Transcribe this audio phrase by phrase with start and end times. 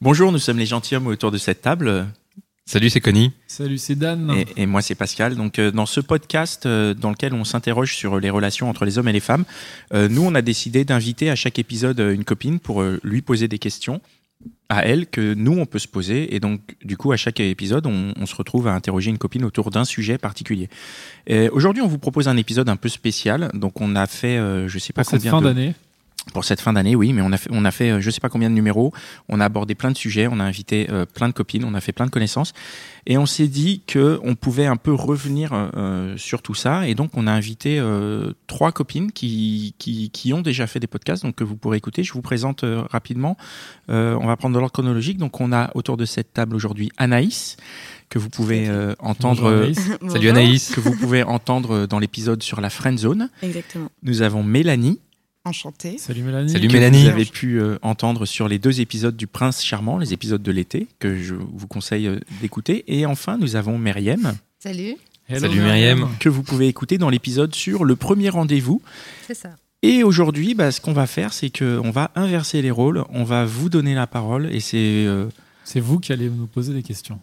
[0.00, 2.06] Bonjour, nous sommes les gentilshommes autour de cette table.
[2.64, 3.32] Salut, c'est Connie.
[3.46, 4.32] Salut, c'est Dan.
[4.56, 5.34] Et, et moi, c'est Pascal.
[5.34, 8.96] Donc, euh, dans ce podcast euh, dans lequel on s'interroge sur les relations entre les
[8.96, 9.44] hommes et les femmes,
[9.92, 13.48] euh, nous, on a décidé d'inviter à chaque épisode une copine pour euh, lui poser
[13.48, 14.00] des questions
[14.70, 16.34] à elle que nous, on peut se poser.
[16.34, 19.44] Et donc, du coup, à chaque épisode, on, on se retrouve à interroger une copine
[19.44, 20.70] autour d'un sujet particulier.
[21.26, 23.50] Et Aujourd'hui, on vous propose un épisode un peu spécial.
[23.52, 25.74] Donc, on a fait, euh, je sais pas Pour cette combien fin de- d'année.
[26.32, 28.20] Pour cette fin d'année, oui, mais on a fait, on a fait, euh, je sais
[28.20, 28.92] pas combien de numéros.
[29.28, 31.80] On a abordé plein de sujets, on a invité euh, plein de copines, on a
[31.80, 32.52] fait plein de connaissances,
[33.06, 36.86] et on s'est dit que on pouvait un peu revenir euh, sur tout ça.
[36.86, 40.86] Et donc, on a invité euh, trois copines qui, qui qui ont déjà fait des
[40.86, 42.02] podcasts, donc que vous pourrez écouter.
[42.04, 43.36] Je vous présente euh, rapidement.
[43.90, 45.18] Euh, on va prendre dans l'ordre chronologique.
[45.18, 47.56] Donc, on a autour de cette table aujourd'hui Anaïs
[48.08, 49.42] que vous pouvez euh, entendre.
[49.42, 49.90] Bonjour, Anaïs.
[50.08, 50.74] Salut Anaïs.
[50.74, 53.30] que vous pouvez entendre dans l'épisode sur la friend zone.
[53.42, 53.88] Exactement.
[54.02, 54.98] Nous avons Mélanie
[55.46, 55.96] Enchantée.
[55.96, 56.50] Salut Mélanie.
[56.52, 57.04] Salut Mélanie.
[57.04, 60.52] Vous avez pu euh, entendre sur les deux épisodes du Prince Charmant, les épisodes de
[60.52, 62.84] l'été, que je vous conseille euh, d'écouter.
[62.88, 64.96] Et enfin, nous avons Myriam, Salut.
[65.28, 66.08] Hello, Salut, Myriam.
[66.18, 68.82] que vous pouvez écouter dans l'épisode sur le premier rendez-vous.
[69.26, 69.50] C'est ça.
[69.82, 73.04] Et aujourd'hui, bah, ce qu'on va faire, c'est qu'on va inverser les rôles.
[73.08, 74.52] On va vous donner la parole.
[74.52, 74.76] Et c'est.
[75.06, 75.26] euh,
[75.64, 77.18] C'est vous qui allez nous poser des questions.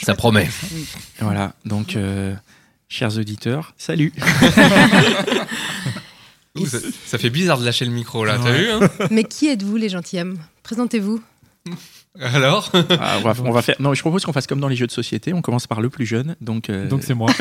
[0.00, 0.48] Ça promet.
[1.20, 1.54] voilà.
[1.64, 2.32] Donc, euh,
[2.88, 4.12] chers auditeurs, salut.
[6.60, 9.48] Ouh, ça, ça fait bizarre de lâcher le micro là, t'as vu hein Mais qui
[9.48, 10.38] êtes-vous, les gentilshommes?
[10.62, 11.20] Présentez-vous.
[12.20, 12.70] Alors?
[13.00, 13.76] Ah, on, va, on va faire.
[13.78, 15.32] Non, je propose qu'on fasse comme dans les jeux de société.
[15.32, 16.36] On commence par le plus jeune.
[16.40, 17.30] Donc, euh, Donc c'est moi.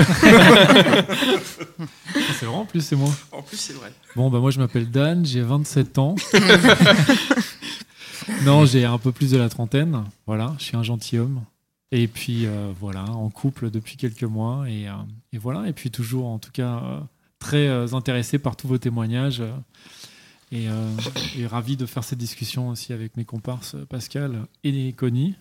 [2.40, 3.10] c'est vrai en plus, c'est moi.
[3.32, 3.92] En plus, c'est vrai.
[4.16, 6.16] Bon, bah moi je m'appelle Dan, j'ai 27 ans.
[8.44, 10.04] non, j'ai un peu plus de la trentaine.
[10.26, 11.42] Voilà, je suis un gentilhomme.
[11.92, 14.70] Et puis euh, voilà, en couple depuis quelques mois.
[14.70, 14.94] Et, euh,
[15.32, 17.00] et voilà, et puis toujours en tout cas euh,
[17.40, 19.42] très euh, intéressé par tous vos témoignages.
[19.42, 19.52] euh,
[20.52, 20.90] et, euh,
[21.38, 25.36] et ravi de faire cette discussion aussi avec mes comparses Pascal et Connie.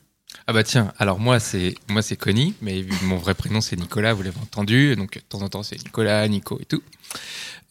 [0.48, 4.12] Ah bah tiens, alors moi c'est moi c'est Connie, mais mon vrai prénom c'est Nicolas,
[4.12, 6.82] vous l'avez entendu, donc de temps en temps c'est Nicolas, Nico et tout.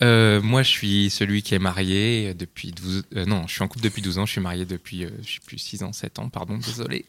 [0.03, 3.69] Euh, moi je suis celui qui est marié depuis 12 euh, non, je suis en
[3.69, 6.19] couple depuis 12 ans, je suis marié depuis euh, je sais plus 6 ans, 7
[6.19, 7.05] ans, pardon, désolé.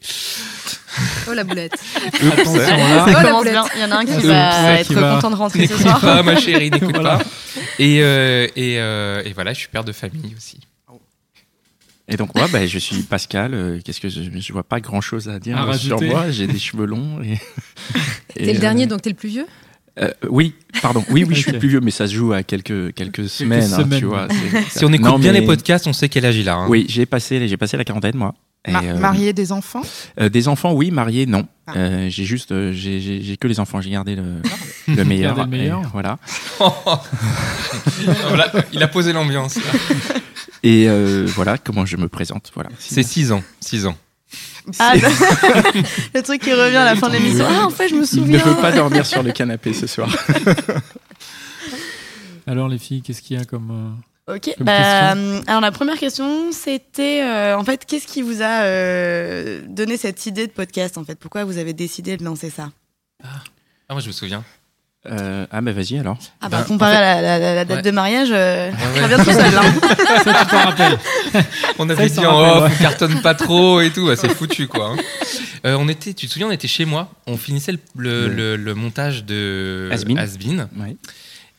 [1.27, 1.73] Oh la boulette.
[2.05, 3.05] Attention là.
[3.05, 3.53] Ça Ça la commence boulette.
[3.53, 3.65] bien.
[3.75, 5.81] Il y en a un qui va être qui va- content de rentrer ce N'écoute
[5.85, 5.99] soir.
[5.99, 7.17] pas ma chérie, n'écoute Voilà.
[7.17, 7.25] pas.
[7.77, 10.59] Et euh, et, euh, et voilà, je suis père de famille aussi.
[12.09, 13.53] Et donc moi, bah, je suis Pascal.
[13.53, 16.07] euh, Qu'est-ce que je, je vois pas grand chose à dire À sur rajouter.
[16.09, 16.31] moi.
[16.31, 17.21] J'ai des cheveux longs.
[17.21, 17.37] Et,
[18.33, 19.45] T'es et, le euh, dernier, donc t'es le plus vieux?
[19.99, 21.03] Euh, oui, pardon.
[21.09, 23.77] Oui, oui, je suis plus vieux, mais ça se joue à quelques quelques semaines, hein,
[23.83, 23.99] semaines.
[23.99, 24.27] tu vois.
[24.29, 26.55] c'est- Si on écoute Non, bien mais- les podcasts, on sait quel âge il a.
[26.55, 26.65] hein.
[26.69, 28.33] Oui, j'ai passé j'ai passé la quarantaine moi.
[28.67, 29.81] Et, Ma- euh, marier des enfants
[30.19, 30.91] euh, des enfants, oui.
[30.91, 31.47] Mariés, non.
[31.67, 31.73] Ah.
[31.77, 33.79] Euh, j'ai juste, euh, j'ai- que les enfants.
[33.79, 34.23] J'ai gardé le,
[34.93, 35.35] le meilleur.
[35.37, 35.81] Gardé le meilleur.
[35.83, 36.17] et voilà.
[38.27, 39.57] Voilà, il a posé l'ambiance.
[40.63, 42.51] Et euh, voilà comment je me présente.
[42.53, 42.69] Voilà.
[42.79, 43.95] C'est 6 ans, 6 ans.
[44.79, 44.93] Ah,
[46.13, 47.45] le truc qui revient à la fin de l'émission.
[47.49, 48.37] Ah, en fait, je me Il ne souviens.
[48.39, 50.09] veut pas dormir sur le canapé ce soir.
[52.47, 53.95] Alors les filles, qu'est-ce qu'il y a comme...
[54.29, 54.53] euh, Ok.
[54.57, 55.43] Comme Bah, question.
[55.47, 60.25] alors la première question, c'était euh, en fait, qu'est-ce qui vous a euh, donné cette
[60.25, 61.15] idée de podcast en fait?
[61.15, 62.69] Pourquoi vous avez décidé de lancer ça?
[63.23, 63.27] Ah,
[63.89, 64.43] moi je me souviens.
[65.09, 66.17] Euh, ah bah vas-y alors.
[66.41, 67.81] Ah bah Ben, comparé en fait- à la, la- la date Ouais.
[67.83, 69.07] de mariage, euh, Ouais, très ouais.
[69.07, 69.57] bien tout seul.
[69.57, 69.73] hein.
[70.23, 70.97] Ça, tu t'en rappelles
[71.79, 72.75] On Ça, avait s'en dit en off, ouais.
[72.79, 74.89] on cartonne pas trop et tout, bah, c'est foutu quoi.
[74.89, 74.97] hein.
[75.65, 78.33] Euh, on était, tu te souviens, on était chez moi, on finissait le, le- Le-
[78.35, 79.89] le- le montage de
[80.79, 80.95] Ouais.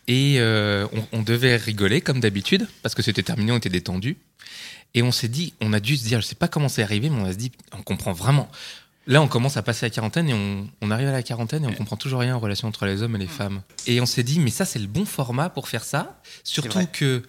[0.06, 4.16] et euh, on, on devait rigoler comme d'habitude parce que c'était terminé, on était détendu.
[4.94, 7.10] Et on s'est dit, on a dû se dire, je sais pas comment c'est arrivé,
[7.10, 8.48] mais on a se dit, on comprend vraiment.
[9.08, 11.66] Là, on commence à passer la quarantaine et on, on arrive à la quarantaine et
[11.66, 13.62] on comprend toujours rien en relation entre les hommes et les femmes.
[13.86, 16.20] Et on s'est dit, mais ça, c'est le bon format pour faire ça.
[16.44, 17.22] Surtout que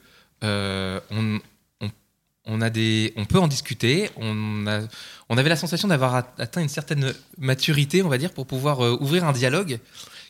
[0.44, 1.40] euh, on,
[1.80, 1.90] on,
[2.46, 4.10] on a des, on peut en discuter.
[4.18, 4.82] On, a,
[5.30, 8.84] on avait la sensation d'avoir at- atteint une certaine maturité, on va dire, pour pouvoir
[8.84, 9.80] euh, ouvrir un dialogue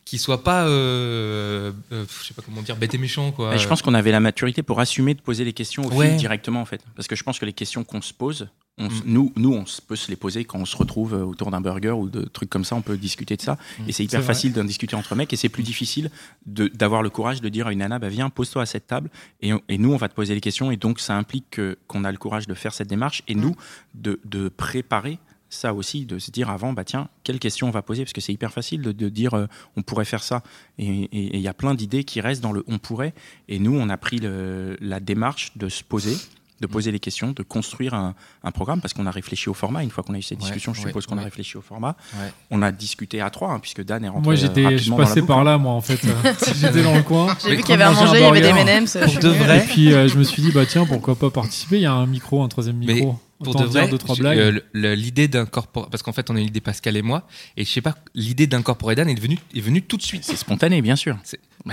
[0.04, 3.50] qui soit pas, euh, euh, je sais pas comment dire, bête et méchant, quoi.
[3.50, 6.08] Mais je pense qu'on avait la maturité pour assumer de poser les questions au Ouais.
[6.10, 6.80] fil directement en fait.
[6.96, 8.48] Parce que je pense que les questions qu'on se pose,
[8.80, 9.02] on Mm.
[9.04, 11.90] nous, nous, on peut se les poser quand on se retrouve euh, autour d'un burger
[11.92, 12.74] ou de trucs comme ça.
[12.74, 13.58] On peut discuter de ça.
[13.78, 13.82] Mm.
[13.88, 15.32] Et c'est hyper facile d'en discuter entre mecs.
[15.32, 16.10] Et c'est plus difficile
[16.46, 19.10] de- d'avoir le courage de dire à une nana, bah, viens, pose-toi à cette table.
[19.42, 20.70] Et, on- et nous, on va te poser les questions.
[20.72, 23.22] Et donc, ça implique que- qu'on a le courage de faire cette démarche.
[23.28, 23.54] Et nous,
[23.94, 25.18] de, de préparer
[25.52, 28.04] ça aussi, de se dire avant, bah tiens, quelles questions on va poser?
[28.04, 29.46] Parce que c'est hyper facile de, de dire, euh,
[29.76, 30.44] on pourrait faire ça.
[30.78, 33.14] Et il y a plein d'idées qui restent dans le on pourrait.
[33.48, 36.16] Et nous, on a pris le- la démarche de se poser,
[36.60, 38.14] de poser les questions, de construire un,
[38.44, 39.82] un programme, parce qu'on a réfléchi au format.
[39.82, 41.62] Une fois qu'on a eu cette Ouais, discussion, je ouais, suppose qu'on a réfléchi au
[41.62, 41.96] format.
[42.14, 42.32] Ouais.
[42.50, 45.22] On a discuté à trois, hein, puisque Dan est rentré Moi, euh, j'étais, je passais
[45.22, 46.00] par là, moi, en fait.
[46.04, 47.34] Euh, j'étais dans le coin.
[47.42, 48.48] J'ai vu qu'il y avait à manger il y avait des.
[48.48, 48.98] M&M's.
[49.02, 49.58] Pour de vrai.
[49.58, 51.76] Et puis, euh, je me suis dit, bah tiens, pourquoi pas participer?
[51.76, 53.18] Il y a un micro, un troisième Mais micro.
[53.44, 54.38] Pour de dire vrai, deux, trois je- blagues.
[54.38, 57.26] euh, l'idée d'incorporer, parce qu'en fait, on a eu l'idée Pascal et moi,
[57.56, 60.24] et je sais pas, l'idée d'incorporer Dan est venue, est venue tout de suite.
[60.24, 61.16] C'est spontané, bien sûr.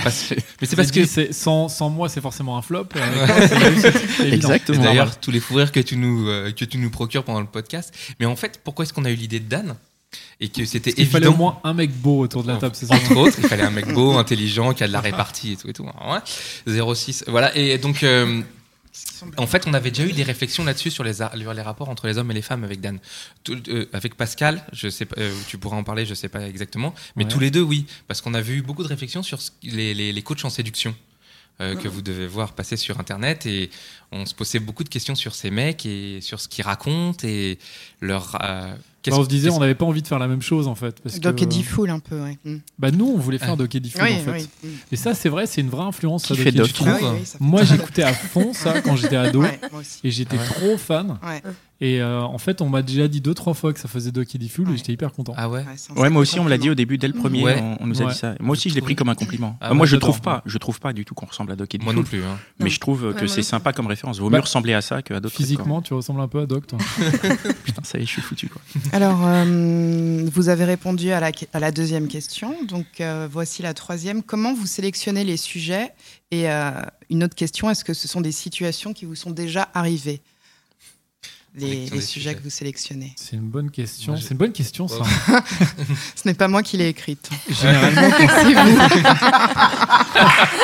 [0.03, 0.31] Parce-
[0.61, 2.87] mais c'est parce dit, que sans, sans moi, c'est forcément un flop.
[2.95, 4.49] Euh, c'est évident.
[4.49, 4.83] Exactement.
[4.83, 7.47] D'ailleurs, tous les fous rires que tu nous euh, que tu nous procures pendant le
[7.47, 7.93] podcast.
[8.19, 9.75] Mais en fait, pourquoi est-ce qu'on a eu l'idée de Dan
[10.39, 12.75] et que c'était Il fallait au évident moins un mec beau autour de la table,
[12.75, 15.51] c'est ça entre autres, il fallait un mec beau, intelligent, qui a de la répartie
[15.53, 15.83] et tout et tout.
[15.83, 16.93] Ouais.
[16.95, 17.25] 06.
[17.27, 17.55] Voilà.
[17.57, 18.41] Et donc, euh,
[19.37, 21.13] en fait, on avait déjà eu des réflexions là-dessus sur les,
[21.61, 22.99] rapports entre les hommes et les femmes avec Dan.
[23.43, 26.47] Tout- euh, avec Pascal, je sais pas, euh, tu pourras en parler, je sais pas
[26.47, 27.29] exactement, mais Ouais.
[27.31, 30.11] tous les deux, oui, parce qu'on a vu beaucoup de réflexions sur ce- les, les,
[30.13, 30.95] les coachs en séduction.
[31.59, 33.71] euh, que vous devez voir passer sur internet et
[34.11, 37.57] on se posait beaucoup de questions sur ces mecs et sur ce qu'ils racontent et
[37.99, 38.37] leur
[39.09, 40.75] qu'est-ce- Alors, on se disait, on n'avait pas envie de faire la même chose en
[40.75, 40.99] fait.
[41.01, 42.37] Parce Donc, que, Eddie Fool un peu, ouais.
[42.45, 42.55] Mm.
[42.79, 43.55] bah, nous, on voulait faire Ah.
[43.55, 44.31] Doc Eddie Fool Oui, en fait.
[44.31, 44.47] oui.
[44.63, 44.67] Mm.
[44.91, 46.23] Et ça, c'est vrai, c'est une vraie influence.
[46.23, 46.87] Qui ça, fait Doc Eddie Doc Fool.
[46.99, 49.41] trouves Ah oui, Moi, j'écoutais à fond ça quand j'étais ado.
[49.41, 49.99] Ouais, moi aussi.
[50.03, 50.45] Et j'étais ouais.
[50.45, 51.17] trop fan.
[51.79, 54.11] Et euh, en fait, on m'a déjà dit deux, trois fois que ça faisait
[54.49, 54.73] Fool Ouais.
[54.73, 55.33] et j'étais hyper content.
[55.37, 55.63] Ah ouais.
[55.95, 57.59] Ouais, moi aussi, on me l'a dit au début, dès le premier, Ouais.
[57.61, 58.11] on, on nous a Ouais.
[58.13, 58.33] dit ça.
[58.39, 59.57] Moi aussi, je l'ai pris comme un compliment.
[59.61, 61.73] Ah Euh, moi, je trouve pas, je trouve pas du tout qu'on ressemble à Doc
[61.75, 62.23] Eddie Moi non plus.
[62.23, 62.37] hein.
[62.59, 62.71] mais Non.
[62.71, 64.17] je trouve Ouais, que c'est sympa comme référence.
[64.19, 65.35] Vaut Bah, mieux ressembler à ça qu'à d'autres.
[65.35, 66.79] trucs, Physiquement, tu ressembles un peu à Doc, toi.
[67.63, 68.49] Putain, ça y est, je suis foutu.
[68.49, 68.61] Quoi.
[68.91, 72.55] Alors, euh, vous avez répondu à la, à la deuxième question.
[72.67, 74.23] Donc, euh, voici la troisième.
[74.23, 75.91] Comment vous sélectionnez les sujets?
[76.31, 76.71] Et euh,
[77.09, 80.21] une autre question, est-ce que ce sont des situations qui vous sont déjà arrivées?
[81.57, 84.13] Les, sujets que vous sélectionnez C'est une bonne question.
[84.13, 85.03] Moi, C'est une bonne question, ça.
[86.15, 87.29] Ce n'est pas moi qui l'ai écrite.
[87.49, 88.77] Généralement, c'est vous.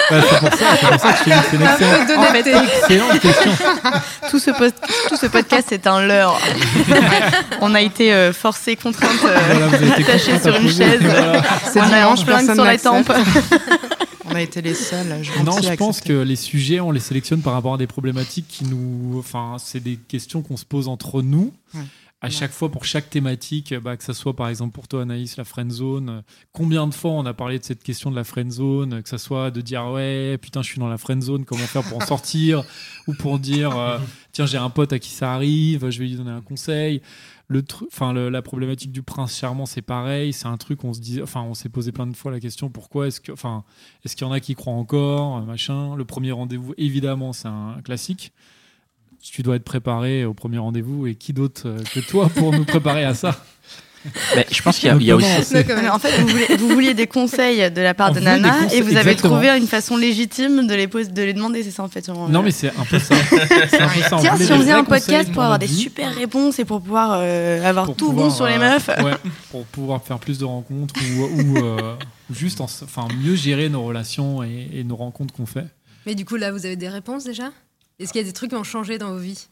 [0.09, 1.73] Bah, c'est pour ça, c'est pour ça que je une Un
[2.63, 3.51] excellente, excellente question.
[4.29, 4.75] Tout ce, post-
[5.07, 6.39] tout ce podcast est un leurre.
[7.61, 10.99] On a été euh, forcés, contraintes, euh, Voilà, attachés contrainte sur une chaise.
[11.01, 11.41] voilà.
[11.71, 12.07] C'est On a
[12.55, 13.11] sur les n'accepte.
[14.33, 15.21] On a été les seuls.
[15.45, 18.65] Non, je pense que les sujets, on les sélectionne par rapport à des problématiques qui
[18.65, 19.17] nous.
[19.17, 21.53] Enfin, c'est des questions qu'on se pose entre nous.
[21.73, 21.81] Ouais.
[22.23, 25.35] À chaque fois, pour chaque thématique, bah, que ce soit par exemple pour toi, Anaïs,
[25.35, 26.23] la friend zone.
[26.53, 29.17] Combien de fois on a parlé de cette question de la friend zone Que ce
[29.17, 32.05] soit de dire ouais, putain, je suis dans la friend zone, comment faire pour en
[32.05, 32.63] sortir?
[33.07, 33.99] Ou pour dire euh,
[34.31, 37.01] tiens, j'ai un pote à qui ça arrive, je vais lui donner un conseil.
[37.47, 40.33] Le enfin, la problématique du prince charmant, c'est pareil.
[40.33, 42.69] C'est un truc, on se dit, enfin, on s'est posé plein de fois la question
[42.69, 43.63] pourquoi est-ce que, enfin,
[44.03, 45.95] est-ce qu'il y en a qui croient encore, euh, machin.
[45.95, 48.33] Le premier rendez-vous, évidemment, c'est un classique.
[49.21, 52.65] Tu dois être préparé au premier rendez-vous et qui d'autre euh, que toi pour nous
[52.65, 53.43] préparer à ça?
[54.35, 55.53] Mais je pense qu'il y a, il y a Donc, aussi.
[55.53, 55.89] même.
[55.91, 58.81] En fait, vous, voulez- vous vouliez des conseils de la part On de Nana et
[58.81, 59.35] vous avez exactement.
[59.35, 62.07] trouvé une façon légitime de les, pos- de les demander, c'est ça en fait.
[62.09, 63.15] Non, mais c'est un peu ça.
[63.29, 64.17] C'est un peu ça.
[64.19, 67.63] Tiens, si on faisait un podcast pour avoir des super réponses et pour pouvoir euh,
[67.63, 68.87] avoir pour tout pouvoir, bon sur les euh, meufs.
[68.89, 69.13] ouais,
[69.51, 71.95] pour pouvoir faire plus de rencontres ou, ou, euh,
[72.31, 75.65] juste enfin, mieux gérer nos relations et, et nos rencontres qu'on fait.
[76.05, 77.51] Mais du coup, là, vous avez des réponses déjà?
[77.99, 79.47] Est-ce qu'il y a des trucs qui ont changé dans vos vies?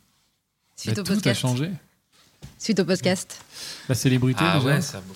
[0.75, 1.39] Suite Bah, au tout a podcast.
[1.41, 1.69] changé.
[2.57, 3.41] Suite au podcast.
[3.89, 4.43] La célébrité.
[4.45, 4.67] Ah déjà.
[4.75, 5.01] ouais, ça.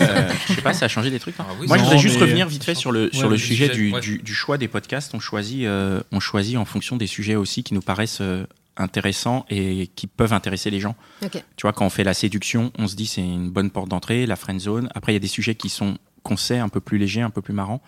[0.00, 1.38] Euh, je sais pas, ça a changé des trucs.
[1.40, 1.46] hein.
[1.48, 3.38] Ah oui, Moi, je voudrais juste revenir vite fait sur le, sur Ouais, le le
[3.38, 4.00] sujet sujet, du, ouais.
[4.00, 5.14] du, du choix des podcasts.
[5.14, 8.44] On choisit, euh, on choisit en fonction des sujets aussi qui nous paraissent euh,
[8.76, 10.96] intéressants et qui peuvent intéresser les gens.
[11.30, 14.26] Tu vois, quand on fait la séduction, on se dit c'est une bonne porte d'entrée,
[14.26, 14.88] la friend zone.
[14.94, 17.30] Après, il y a des sujets qui sont qu'on sait un peu plus légers, un
[17.30, 17.80] peu plus marrants.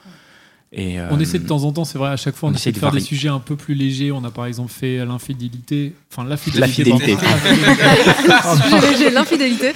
[0.71, 2.55] Et, On euh, êt de temps en temps, c'est vrai, à chaque fois, on, on
[2.55, 4.13] essaie essaie de de faire des sujets un peu plus légers.
[4.13, 5.95] On a par exemple fait l'infidélité.
[6.13, 6.61] Enfin, la fidélité.
[6.61, 7.17] La fidélité.
[9.11, 9.73] l'infidélité.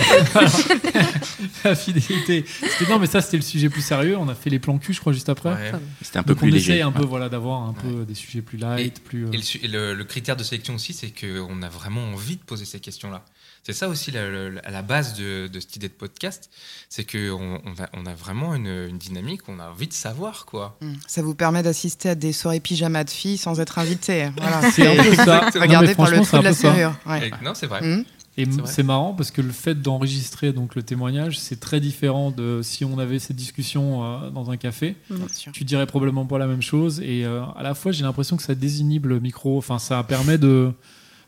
[1.65, 2.45] la fidélité.
[2.91, 4.17] Non, mais ça, c'était le sujet plus sérieux.
[4.19, 5.51] On a fait les plans cul, je crois, juste après.
[5.51, 5.73] Ouais.
[6.03, 6.73] C'était un peu Donc plus on léger.
[6.73, 7.07] essaye un peu Ouais.
[7.07, 9.25] voilà, d'avoir un peu des sujets plus light, plus.
[9.27, 12.03] euh, Et le, su- et le- le critère de sélection aussi, c'est qu'on a vraiment
[12.13, 13.25] envie de poser ces questions-là.
[13.64, 16.50] C'est ça aussi la- la- la base de, de cette idée de podcast,
[16.88, 20.47] c'est qu'on on a, on a vraiment une, une dynamique, on a envie de savoir
[20.47, 20.76] quoi.
[20.81, 20.95] Mm.
[21.07, 24.31] Ça vous permet d'assister à des soirées pyjama de filles sans être invité.
[24.37, 25.49] Voilà, C'est un peu ça.
[25.61, 26.95] Regardez par le trou c'est de la serrure.
[27.07, 27.31] ouais.
[27.42, 27.81] Non, c'est vrai.
[27.83, 28.04] Mm.
[28.38, 32.62] Et C'est marrant parce que le fait d'enregistrer donc le témoignage, c'est très différent de
[32.64, 34.97] si on avait cette discussion euh, dans un café.
[35.11, 35.52] Bien sûr.
[35.52, 36.99] Tu dirais probablement pas la même chose.
[37.00, 39.59] Et euh, à la fois, j'ai l'impression que ça désinhibe le micro.
[39.59, 40.73] Enfin, ça permet de,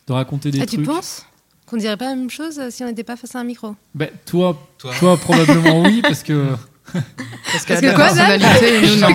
[0.07, 0.87] de raconter des Ah, tu trucs.
[0.87, 1.27] penses?
[1.67, 3.75] Qu'on dirait pas la même chose euh, si on n'était pas face à un micro
[3.95, 4.93] Ben, toi, Toi.
[4.99, 6.49] toi, probablement oui, parce que,
[6.93, 9.09] Parce que la quoi, personnalité et nous, non.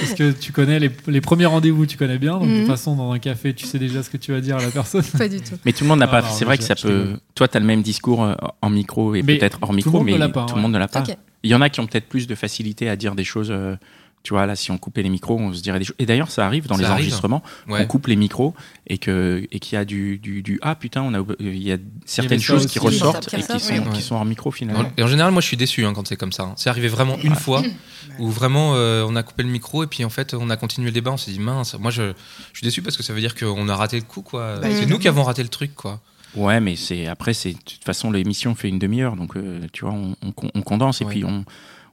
[0.00, 2.32] parce que tu connais les, les premiers rendez-vous, tu connais bien.
[2.38, 2.58] Donc, de Mhm.
[2.60, 4.70] toute façon, dans un café, tu sais déjà ce que tu vas dire à la
[4.70, 5.02] personne.
[5.18, 5.54] Pas du tout.
[5.64, 6.28] Mais tout le monde n'a Ah, pas.
[6.30, 7.16] C'est vrai que ça peut.
[7.34, 9.92] Toi, tu as le même discours euh, en micro et peut-être hors tout le micro,
[9.98, 10.56] monde mais ne l'a pas, tout ouais.
[10.56, 11.04] le monde ne l'a pas.
[11.42, 13.50] Il y en a qui ont peut-être plus de facilité à dire des choses.
[13.50, 13.76] euh,
[14.22, 15.96] tu vois, là, si on coupait les micros, on se dirait des choses.
[15.98, 17.04] Et d'ailleurs, ça arrive dans Ça les arrive.
[17.04, 17.80] enregistrements, Ouais.
[17.82, 18.54] on coupe les micros
[18.86, 21.72] et que et qu'il y a du, du, du ah putain, on a il y
[21.72, 22.72] a certaines choses aussi.
[22.74, 23.80] qui ressortent et qui sont, oui.
[23.94, 24.84] qui sont hors micro finalement.
[24.98, 26.42] Et en général, moi, je suis déçu hein, quand c'est comme ça.
[26.42, 26.52] hein.
[26.56, 27.62] C'est arrivé vraiment une fois
[28.18, 30.88] où vraiment euh, on a coupé le micro et puis en fait on a continué
[30.88, 31.12] le débat.
[31.12, 31.74] On s'est dit mince.
[31.78, 32.12] Moi, je,
[32.52, 34.58] je suis déçu parce que ça veut dire qu'on a raté le coup, quoi.
[34.60, 36.00] Bah, c'est nous qui avons raté le truc, quoi.
[36.36, 39.84] Ouais, mais c'est après, c'est de toute façon l'émission fait une demi-heure, donc euh, tu
[39.84, 41.10] vois, on, on, on condense et Ouais.
[41.10, 41.44] puis on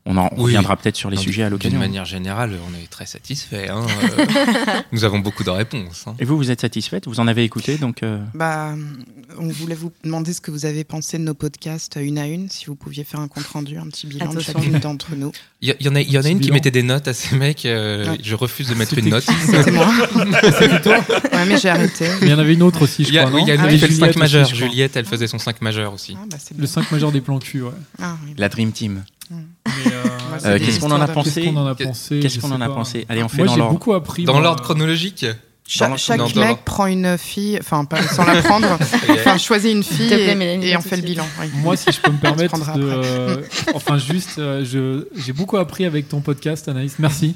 [0.09, 0.43] on en Oui.
[0.45, 1.79] reviendra peut-être sur les Non, sujets à D'une l'occasion.
[1.79, 3.69] manière générale, on est très satisfait.
[3.69, 3.85] hein.
[4.91, 6.05] Nous avons beaucoup de réponses.
[6.07, 6.15] hein.
[6.19, 7.07] Et vous, vous êtes satisfaite?
[7.07, 8.73] Vous en avez écouté, donc euh, Bah,
[9.37, 12.25] on voulait vous demander ce que vous avez pensé de nos podcasts euh, une à
[12.27, 15.31] une, si vous pouviez faire un compte rendu, un petit bilan de chacune d'entre nous.
[15.61, 17.13] Il y, en a, il y en a Petit une qui mettait des notes à
[17.13, 17.65] ces mecs.
[17.65, 18.17] euh, Ouais.
[18.23, 19.23] Je refuse de mettre C'était une note.
[19.45, 19.89] C'était moi.
[20.57, 20.97] C'était toi
[21.33, 22.07] Ouais, mais j'ai arrêté.
[22.21, 23.35] Mais il y en avait une autre aussi, je Il y a, crois.
[23.35, 24.45] oui, il y a une Ah qui fait le Juliette 5 majeur.
[24.47, 26.15] Juliette, elle faisait son 5 majeur aussi.
[26.17, 26.67] Ah, bah, c'est Le bien.
[26.67, 27.71] 5 majeur des plans cul, ouais.
[28.01, 28.33] Ah, oui.
[28.37, 29.03] la Dream Team.
[29.31, 29.35] Euh,
[30.45, 31.41] Euh, Qu'est-ce qu'on en a pensé
[32.21, 33.73] Qu'est-ce qu'on en a pensé en a Allez, on fait Moi, dans j'ai l'ordre.
[33.73, 34.23] beaucoup appris.
[34.25, 35.25] Dans l'ordre chronologique
[35.69, 38.67] Cha- Dans- chaque mec prend une fille, enfin, pas sans la prendre,
[39.09, 41.25] enfin, choisit une fille et, et on fait le bilan.
[41.41, 41.47] oui.
[41.55, 42.81] Moi, si je peux me permettre de.
[42.83, 43.37] euh,
[43.73, 46.95] enfin, juste, euh, j'ai beaucoup appris avec ton podcast, Anaïs.
[46.99, 47.35] Merci.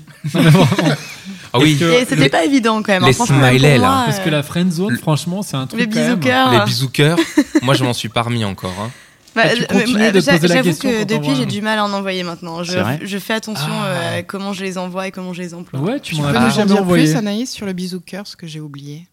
[1.54, 3.04] Ah oui, c'était le- pas évident quand même.
[3.06, 3.26] les hein.
[3.30, 3.90] Même smileys, là.
[3.90, 5.82] moi, Parce que la friend zone, Le- franchement, c'est un truc.
[5.82, 6.52] Les bisous cœurs.
[6.54, 7.18] les bisous cœurs.
[7.62, 8.74] Moi, je m'en suis pas remis encore.
[8.82, 8.92] hein.
[9.36, 11.46] Bah, Ah, tu euh, continues mais, de j'a- poser la J'avoue question que depuis, j'ai
[11.46, 12.64] du mal à en envoyer maintenant.
[12.64, 13.86] Je, fais attention Ah.
[13.86, 15.80] euh, à comment je les envoie et comment je les emploie.
[15.80, 17.06] Ouais, tu Tu m'en peux as jamais dire envoyé.
[17.06, 19.08] plus, Anaïs, sur le bisou cœur, ce que j'ai oublié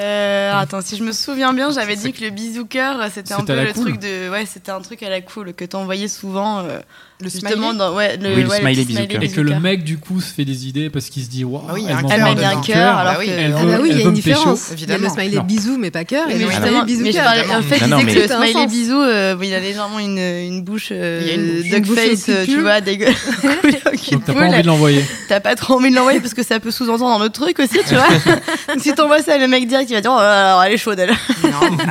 [0.00, 3.44] Euh, attends, si je me souviens bien, j'avais dit que le bisou cœur, c'était un
[3.44, 3.82] peu à le cool.
[3.82, 4.30] truc de.
[4.30, 6.60] Ouais, c'était un truc à la cool que t'envoyais souvent.
[6.60, 6.78] euh,
[7.22, 7.94] Le justement, smiley dans.
[7.94, 9.22] Ouais, le, Oui, le ouais, smiley bisou cœur.
[9.22, 9.60] Et que le cœur.
[9.60, 11.96] mec, du coup, se fait des idées parce qu'il se dit Waouh, Ah oui, elle
[11.96, 13.26] cœur m'a mis un cœur, alors oui.
[13.26, 13.30] que.
[13.32, 14.70] Elle Ah bah oui, il y a une différence.
[14.76, 15.42] Il y a le smiley Non.
[15.44, 16.28] bisou, mais pas cœur.
[16.30, 17.26] Et Mais le justement, smiley bisou cœur.
[17.58, 20.18] en fait, Non, il non, mais- que le smiley bisou, euh, il a légèrement une,
[20.18, 21.64] une bouche, euh, Il y a une bouche.
[21.66, 23.16] Une duck bouche face, qui euh, tu vois, dégueulasse.
[24.12, 25.04] Donc t'as pas envie de l'envoyer.
[25.28, 27.78] T'as pas trop envie de l'envoyer parce que ça peut sous-entendre un autre truc aussi,
[27.86, 28.08] tu vois.
[28.78, 31.12] Si t'envoies ça, le mec direct, il va dire, oh, alors elle est chaude, elle.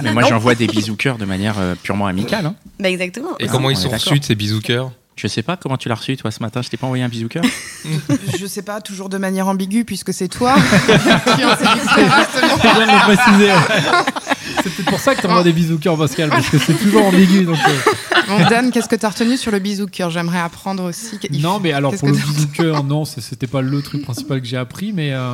[0.04, 2.46] Mais moi, j'envoie des bisous cœurs de manière euh, purement amicale.
[2.46, 2.56] hein.
[2.80, 3.30] Bah, exactement.
[3.40, 5.90] Et Ah, comment ils sont reçus de ces bisous cœurs Je sais pas comment tu
[5.90, 6.62] l'as reçu, toi, ce matin.
[6.62, 7.44] Je t'ai pas envoyé un bisou cœur
[8.40, 12.58] Je sais pas, toujours de manière ambiguë, puisque c'est toi qui en sais directement.
[12.62, 13.52] C'est bien de le préciser.
[14.64, 17.44] C'est peut-être pour ça que t'envoies des bisous cœur, Pascal, parce que c'est toujours ambigu.
[17.44, 17.92] Donc, euh,
[18.30, 20.10] Bon, Dan, qu'est-ce que t'as retenu sur le bisou cœur?
[20.10, 21.20] J'aimerais apprendre aussi.
[21.42, 24.56] Non, mais alors pour le bisou cœur, non, c'était pas le truc principal que j'ai
[24.58, 25.34] appris, mais, euh,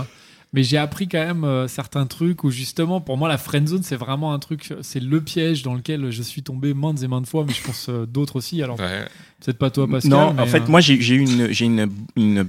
[0.56, 3.84] mais j'ai appris quand même euh, certains trucs où justement, pour moi, la friend zone,
[3.84, 7.28] c'est vraiment un truc, c'est le piège dans lequel je suis tombé maintes et maintes
[7.28, 8.64] fois, mais je pense euh, d'autres aussi.
[8.64, 9.06] Alors Ouais.
[9.44, 10.12] peut-être pas toi, Pascal.
[10.12, 12.48] Non, mais, en fait, euh, moi, j'ai eu une, j'ai une, une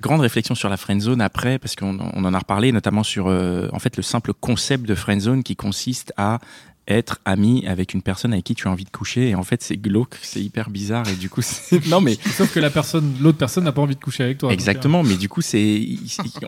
[0.00, 3.28] grande réflexion sur la friend zone après, parce qu'on on en a reparlé, notamment sur
[3.28, 6.38] euh, en fait le simple concept de friend zone qui consiste à
[6.88, 9.62] être ami avec une personne avec qui tu as envie de coucher et en fait
[9.62, 13.16] c'est glauque c'est hyper bizarre et du coup c'est non mais Sauf que la personne,
[13.20, 14.48] l'autre personne n'a pas envie de coucher avec toi.
[14.50, 15.84] donc, exactement mais du coup c'est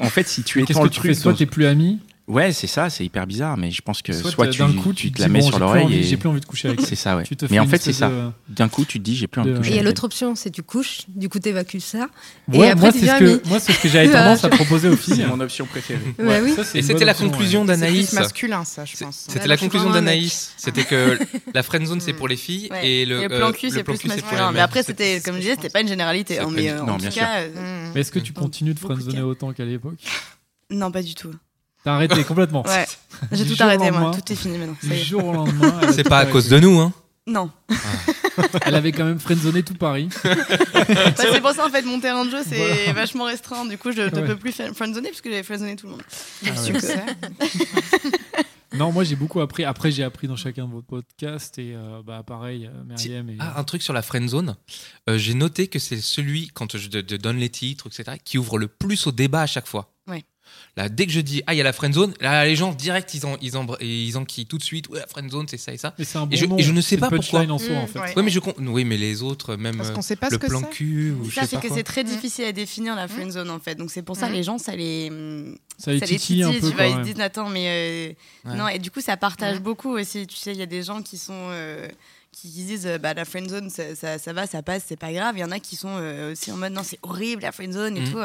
[0.00, 1.47] en fait si tu euh, étends Qu'est-ce que le tu truc fais Soit dans- t'es
[1.47, 4.58] plus ami, ouais c'est ça c'est hyper bizarre mais je pense que soit, soit, tu,
[4.61, 6.40] d'un coup tu tu te la mets bon, sur plus l'oreille et J'ai plus envie
[6.40, 6.80] de coucher avec.
[6.87, 9.16] c'est ça ouais Tu mais en fait c'est ça de- d'un coup tu te dis
[9.16, 11.00] j'ai plus envie de de- coucher Et il y a l'autre option, c'est tu couches,
[11.08, 12.08] du coup t'évacues ça.
[12.52, 13.40] Et Ouais, après, moi tu c'est ce deviens que ami.
[13.49, 15.26] moi c'est ce que j'avais Ah, tendance à proposer aux c'est filles.
[15.26, 16.52] mon option préférée Ouais, oui.
[16.54, 17.62] ça, c'est Et c'était la conclusion.
[17.62, 18.08] C'est d'Anaïs.
[18.11, 19.26] plus masculin, ça, je pense.
[19.28, 20.52] C'était la conclusion d'Anaïs.
[20.56, 21.18] C'était que
[21.54, 23.82] la friend zone c'est pour les filles et le, Et le plan euh, cul, c'est
[23.82, 24.52] plan plus cul, c'est pour les masculin.
[24.52, 26.35] Mais après, c'était, comme je disais, c'était pas une généralité.
[26.35, 27.23] C'est hein, mais euh, en bien tout sûr.
[27.23, 27.90] cas, euh.
[27.94, 29.99] Mais est-ce que tu continues de friendzoner autant qu'à l'époque
[30.70, 31.32] non, pas du tout.
[31.88, 32.62] T'as arrêté complètement.
[32.66, 32.87] Ouais,
[33.33, 34.11] j'ai tout arrêté, moi.
[34.14, 34.76] Tout est fini maintenant.
[34.83, 35.80] Du jour au lendemain.
[35.92, 36.92] C'est pas à cause de nous hein.
[37.26, 37.50] Non.
[38.62, 40.09] Elle avait quand même friendzoné tout Paris.
[40.25, 40.35] Bah,
[41.16, 43.64] c'est pour ça, en fait, mon terrain de jeu, c'est vachement restreint.
[43.66, 44.26] Du coup, je ne Ouais.
[44.26, 46.02] peux plus faire friendzoner parce que j'avais friendzoné tout le monde.
[46.47, 46.57] Ah ouais.
[46.57, 47.04] succès.
[48.76, 49.64] Non, moi j'ai beaucoup appris.
[49.64, 53.37] Après, j'ai appris dans chacun de vos podcasts et euh, bah pareil, euh, Myriam et.
[53.40, 54.57] Ah, un truc sur la friend zone.
[55.09, 58.37] Euh, J'ai noté que c'est celui, quand je te- te donne les titres, etc., qui
[58.37, 59.90] ouvre le plus au débat à chaque fois.
[60.76, 62.73] Là, dès que je dis, ah, il y a la friend zone, là, les gens,
[62.73, 64.88] direct, ils, en, ils, en, ils enquillent tout de suite.
[64.88, 65.93] Ouais, la friend zone, c'est ça et ça.
[65.99, 66.57] Mais c'est un bon Et je- nom.
[66.57, 67.40] et je ne sais pas pourquoi.
[67.43, 67.99] en soi, en Mmh, fait.
[67.99, 68.12] ouais.
[68.17, 70.38] Oui, mais je oui, mais les autres, même Parce euh, qu'on sait pas le ce
[70.38, 73.33] que plan cul ou je Ça, c'est que c'est très difficile à définir la friend
[73.33, 73.75] zone en fait.
[73.75, 74.35] Donc c'est pour ça Mhm.
[74.35, 75.11] les gens ça les
[75.78, 77.67] Ça les ça les titille un peu tu vois, ils se disent attends mais
[78.47, 78.57] euh, Ouais.
[78.57, 79.61] non et du coup ça partage Ouais.
[79.61, 80.26] beaucoup aussi.
[80.28, 81.33] Tu sais, il y a des gens qui sont
[82.40, 85.12] qui disent euh, bah, la friend zone, ça, ça, ça va, ça passe, c'est pas
[85.12, 85.37] grave.
[85.37, 87.73] Il y en a qui sont euh, aussi en mode non, c'est horrible la friend
[87.73, 88.12] zone et Mhm.
[88.12, 88.18] tout.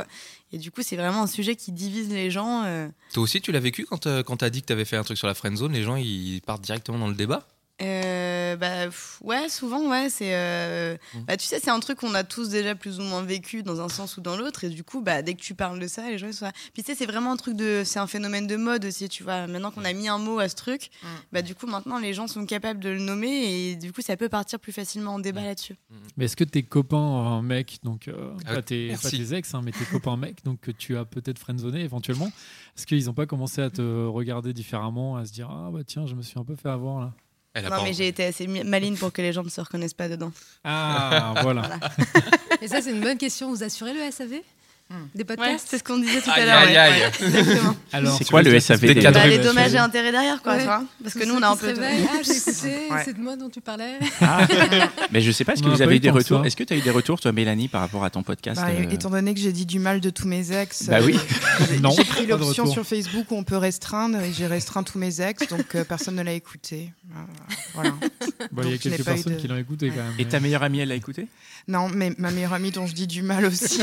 [0.52, 2.64] Et du coup, c'est vraiment un sujet qui divise les gens.
[2.66, 2.88] euh.
[3.14, 5.28] Toi aussi, tu l'as vécu quand, quand t'as dit que t'avais fait un truc sur
[5.28, 7.48] la friend zone, les gens ils partent directement dans le débat?
[7.84, 10.34] Euh, bah, pff, ouais, souvent, ouais, c'est.
[10.36, 11.20] euh, Mm.
[11.28, 13.82] bah, tu sais, c'est un truc qu'on a tous déjà plus ou moins vécu dans
[13.82, 14.64] un sens ou dans l'autre.
[14.64, 16.52] Et du coup, bah, dès que tu parles de ça, les gens ils sont là.
[16.74, 17.84] Puis tu sais, c'est vraiment un truc de.
[17.86, 19.48] C'est un phénomène de mode aussi, tu vois.
[19.48, 21.08] Maintenant qu'on a mis un mot à ce truc, Mm.
[21.32, 23.72] bah, du coup, maintenant, les gens sont capables de le nommer.
[23.72, 25.46] Et du coup, ça peut partir plus facilement en débat Mm.
[25.46, 25.76] là-dessus.
[26.18, 29.18] Mais est-ce que tes copains euh, mecs, donc euh, Ah, pas, tes, pas merci.
[29.28, 32.32] tes ex, hein, mais tes copains mecs, donc que tu as peut-être friendzoné éventuellement,
[32.78, 36.06] est-ce qu'ils n'ont pas commencé à te regarder différemment, à se dire ah bah tiens,
[36.06, 37.14] je me suis un peu fait avoir là?
[37.56, 39.62] Elle a Non, pas- mais j'ai été assez maline pour que les gens ne se
[39.62, 40.32] reconnaissent pas dedans.
[40.64, 41.70] Ah voilà.
[42.62, 43.50] Et ça, c'est une bonne question.
[43.50, 44.42] Vous assurez le SAV
[45.16, 46.58] Des Ouais, podcasts c'est ce qu'on disait tout à l'heure.
[46.60, 47.02] aïe, aïe.
[47.94, 48.80] Alors C'est quoi le SAV
[49.12, 50.60] Bah, les dommages et intérêts derrière, quoi, Ouais.
[50.60, 50.84] tu vois.
[51.02, 51.74] Parce que nous, on a un peu.
[51.82, 53.02] Ah, j'ai écouté, Ouais.
[53.04, 53.98] c'est de moi dont tu parlais.
[54.22, 54.46] Ah.
[55.12, 56.46] Mais je sais pas, est-ce que vous avez eu des retours.
[56.46, 58.68] Est-ce que tu as eu des retours, toi, Mélanie, par rapport à ton podcast Bah,
[58.70, 61.18] euh, Étant donné que j'ai dit du mal de tous mes ex, Bah euh, oui.
[61.72, 65.00] j'ai- Non, j'ai pris l'option sur Facebook où on peut restreindre et j'ai restreint tous
[65.00, 66.94] mes ex, donc euh, personne ne l'a écouté.
[67.10, 67.20] Euh,
[67.74, 67.92] voilà.
[68.52, 70.14] Bah, Il y a quelques personnes qui l'ont écouté quand même.
[70.20, 71.28] Et ta meilleure amie, elle l'a écouté?
[71.68, 73.82] Non, mais ma meilleure amie dont je dis du mal aussi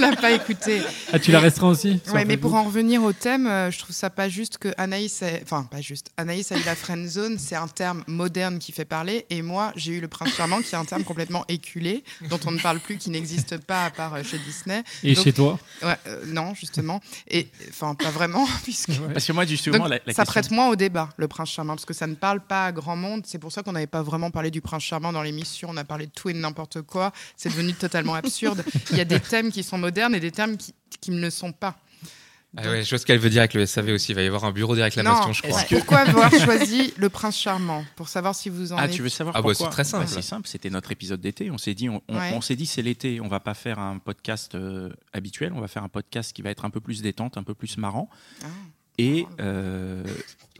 [0.00, 0.82] n'a n'a pas écouté.
[1.12, 3.94] Ah, tu l'as restreint aussi Ouais, mais pour en revenir au thème, euh, je trouve
[3.94, 7.38] ça pas juste que Anaïs, ait- enfin pas juste, Anaïs a eu la friend zone,
[7.38, 10.74] c'est un terme moderne qui fait parler, et moi j'ai eu le prince charmant qui
[10.74, 14.14] est un terme complètement éculé, dont on ne parle plus, qui n'existe pas à part
[14.14, 14.82] euh, chez Disney.
[15.02, 19.12] Et Donc- chez toi Ouais, euh, non, justement, et enfin pas vraiment, puisque Ouais.
[19.12, 21.50] Parce que moi, justement, Donc, la, la ça question- prête moins au débat, le prince
[21.50, 23.22] charmant, parce que ça ne parle pas à grand monde.
[23.26, 25.68] C'est pour ça qu'on n'avait pas vraiment parlé du prince charmant dans l'émission.
[25.70, 27.12] On a parlé de tout et de n'importe quoi.
[27.36, 28.64] C'est devenu totalement absurde.
[28.90, 31.30] Il y a des thèmes qui sont modernes et des thèmes qui, qui ne le
[31.30, 31.76] sont pas.
[32.58, 34.12] Ah ouais, je vois ce qu'elle veut dire avec le SAV aussi.
[34.12, 35.62] Il va y avoir un bureau des réclamations, Non, je crois.
[35.64, 38.92] que- Pourquoi avoir choisi le prince charmant Pour savoir si vous en Ah, êtes.
[38.92, 40.06] tu veux savoir Ah bah, pourquoi c'est très simple.
[40.06, 41.50] Bah, c'est simple, c'était notre épisode d'été.
[41.50, 42.30] On s'est dit, on, on- Ouais.
[42.34, 45.68] on s'est dit, c'est l'été, on va pas faire un podcast euh, habituel, on va
[45.68, 48.08] faire un podcast qui va être un peu plus détente, un peu plus marrant.
[48.42, 48.46] Ah.
[48.96, 50.02] Et, euh,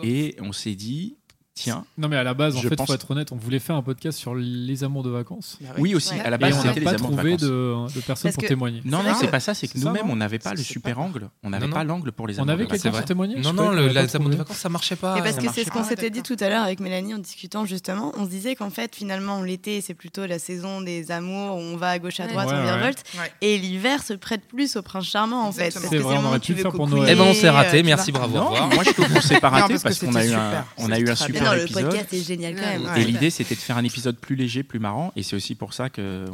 [0.03, 1.17] et on s'est dit,
[1.57, 3.75] tiens, Non, mais à la base, en fait, pense- faut être honnête, on voulait faire
[3.77, 5.57] un podcast sur les amours de vacances.
[5.61, 6.21] Bah oui aussi, Ouais.
[6.21, 7.47] à la Et base, on n'a c'était les pas amours de trouvé de,
[7.95, 8.83] de personnes Parce pour que- témoigner.
[8.85, 11.01] Non, non, c'est pas ça, c'est que nous-mêmes, non on n'avait pas le super pas.
[11.03, 11.29] angle.
[11.43, 13.09] On n'avait pas l'angle pour les On amours avait de quelqu'un vacances.
[13.09, 13.33] c'est pour vrai.
[13.33, 15.19] témoigner Non, non, croyais le, qu'on avait la pas amour de vacances, ça marchait pas.
[15.19, 17.65] Et parce que c'est ce qu'on s'était dit tout à l'heure avec Mélanie en discutant
[17.65, 18.13] justement.
[18.17, 21.77] On se disait qu'en fait, finalement, l'été, c'est plutôt la saison des amours où on
[21.77, 23.03] va à gauche à droite, on virevolte.
[23.41, 25.71] Et l'hiver se prête plus au prince charmant en fait.
[25.71, 27.09] C'est vrai, on aurait pu le faire pour Noël.
[27.11, 27.83] Eh ben, on s'est raté.
[27.83, 28.37] Merci, bravo.
[28.37, 31.46] moi je trouve qu'on s'est pas raté parce qu'on a eu un, super.
[31.47, 31.85] Non, le épisode.
[31.85, 32.85] podcast est génial quand même.
[32.85, 33.03] Ouais.
[33.03, 35.13] Et l'idée, c'était de faire un épisode plus léger, plus marrant.
[35.17, 36.27] Et c'est aussi pour ça que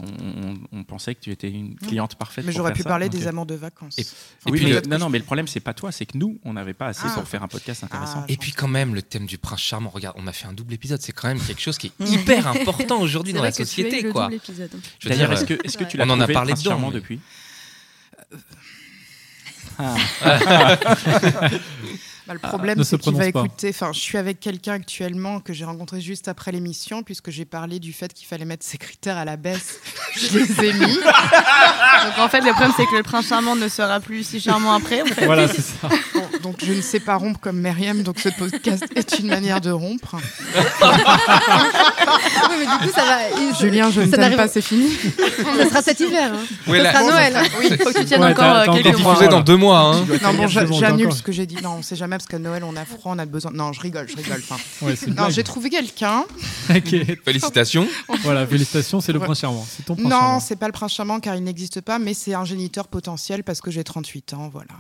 [0.72, 2.44] on, pensait que tu étais une cliente parfaite.
[2.44, 2.88] Mais j'aurais pu ça.
[2.88, 3.98] parler Donc, des euh, amours de vacances.
[3.98, 5.92] Et- Enfin, oui, puis mais le- le- non, non, mais le problème, c'est pas toi,
[5.92, 7.11] c'est que nous, on n'avait pas assez Ah.
[7.14, 8.20] pour faire un podcast intéressant.
[8.22, 10.53] Ah, Et puis quand même, le thème du prince charmant, regarde, on a fait un
[10.53, 13.53] double épisode, c'est quand même quelque chose qui est hyper important aujourd'hui dans vrai la
[13.55, 14.25] société, le quoi.
[14.25, 14.70] double épisode.
[14.98, 17.20] Je veux D'ailleurs, dire, est-ce que, tu l'as on en a parlé Charmant, depuis?
[22.27, 23.27] Bah, le Ah, problème, se c'est qu'il va pas.
[23.27, 23.71] écouter.
[23.71, 27.81] Enfin, je suis avec quelqu'un actuellement que j'ai rencontré juste après l'émission, puisque j'ai parlé
[27.81, 29.81] du fait qu'il fallait mettre ses critères à la baisse.
[30.15, 30.95] Je les ai mis.
[30.95, 34.75] Donc en fait, le problème, c'est que le prince charmant ne sera plus si charmant
[34.75, 35.03] après.
[35.03, 35.25] En fait.
[35.25, 35.89] Voilà, c'est ça.
[36.15, 39.61] Bon, donc, je ne sais pas rompre comme Myriam, donc ce podcast est une manière
[39.61, 40.17] de rompre.
[42.51, 43.19] Oui, mais du coup, ça va.
[43.41, 44.91] il- Julien, je ne t'aime pas, c'est fini.
[45.59, 46.33] Ça sera cet hiver.
[46.35, 46.71] hein.
[46.71, 47.37] Ouais, ça là- sera Noël.
[47.59, 49.13] Oui, faut que tu tiennes Ouais, encore euh, quelques mois.
[49.15, 50.05] diffusé dans deux mois, hein.
[50.23, 51.57] Non, bon, j'a- Bon, j'annule ce que j'ai dit.
[51.63, 53.51] Non, on sait jamais parce qu'à Noël, on a froid, on a besoin.
[53.53, 54.42] Non, je rigole, je rigole.
[54.48, 56.25] Enfin, Ouais, non, j'ai trouvé quelqu'un.
[56.70, 56.94] Ok.
[57.25, 57.87] Félicitations.
[58.22, 59.66] Voilà, félicitations, c'est le prince charmant.
[59.68, 60.40] C'est ton prince Non, charmant.
[60.40, 63.61] c'est pas le prince charmant car il n'existe pas, mais c'est un géniteur potentiel parce
[63.61, 64.70] que j'ai 38 ans, voilà.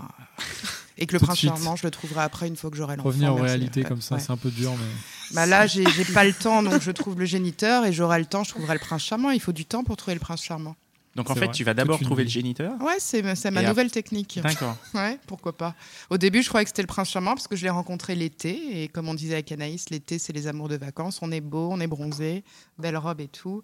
[0.98, 3.08] Et que le Tout prince charmant, je le trouverai après une fois que j'aurai l'enfant.
[3.08, 4.20] Revenir réalités Ouais, comme ça, ouais.
[4.20, 5.34] c'est un peu dur, mais.
[5.34, 8.44] Bah là, j'ai pas le temps, donc je trouve le géniteur et j'aurai le temps,
[8.44, 9.30] je trouverai le prince charmant.
[9.30, 10.76] Il faut du temps pour trouver le prince charmant.
[11.14, 12.28] Donc en fait, vrai, tu vas d'abord trouver vie.
[12.28, 12.72] le géniteur.
[12.80, 14.40] Ouais, c'est ma nouvelle technique.
[14.42, 14.76] D'accord.
[14.94, 15.74] Ouais, pourquoi pas.
[16.10, 18.82] Au début, je croyais que c'était le prince charmant parce que je l'ai rencontré l'été.
[18.82, 21.18] Et comme on disait avec Anaïs, l'été, c'est les amours de vacances.
[21.22, 22.44] On est beau, on est bronzé,
[22.78, 23.62] belle robe et tout.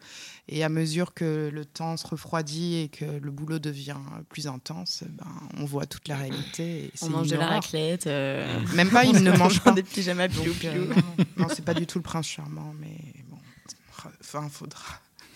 [0.48, 3.96] Et à mesure que le temps se refroidit et que le boulot devient
[4.28, 5.26] plus intense, ben,
[5.58, 6.90] on voit toute la réalité.
[7.02, 8.06] On mange de la raclette.
[8.06, 9.72] euh, Même pas, il ne on mange pas.
[9.72, 12.96] des pyjamas Donc, piou euh, non, non, c'est pas du tout le prince charmant, mais
[13.30, 13.38] bon.
[14.20, 14.84] Enfin, faudra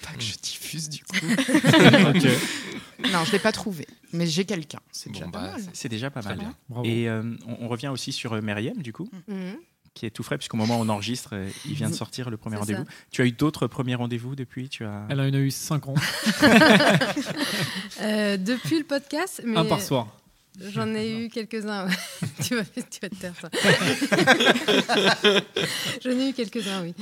[0.02, 1.26] pas que je diffuse du coup.
[3.12, 4.80] non, je l'ai pas trouvé, mais j'ai quelqu'un.
[4.92, 5.62] C'est Bon, déjà bah, pas mal.
[5.72, 6.38] C'est déjà pas mal.
[6.68, 6.86] bravo.
[6.88, 9.56] Et euh, on, on revient aussi sur euh, Myriam, du coup, Mhm.
[9.94, 12.36] qui est tout frais, puisqu'au moment où on enregistre, euh, il vient de sortir le
[12.36, 12.84] premier rendez-vous.
[13.10, 14.68] Tu as eu d'autres premiers rendez-vous depuis?
[14.68, 15.06] Tu as...
[15.10, 15.94] Elle en a eu 5 ans,
[18.00, 20.08] Euh, depuis le podcast, mais un par soir.
[20.60, 21.86] j'en ai eu quelques-uns.
[22.44, 23.48] tu, vas, tu vas te taire, ça.
[26.02, 26.94] j'en ai eu quelques-uns, oui.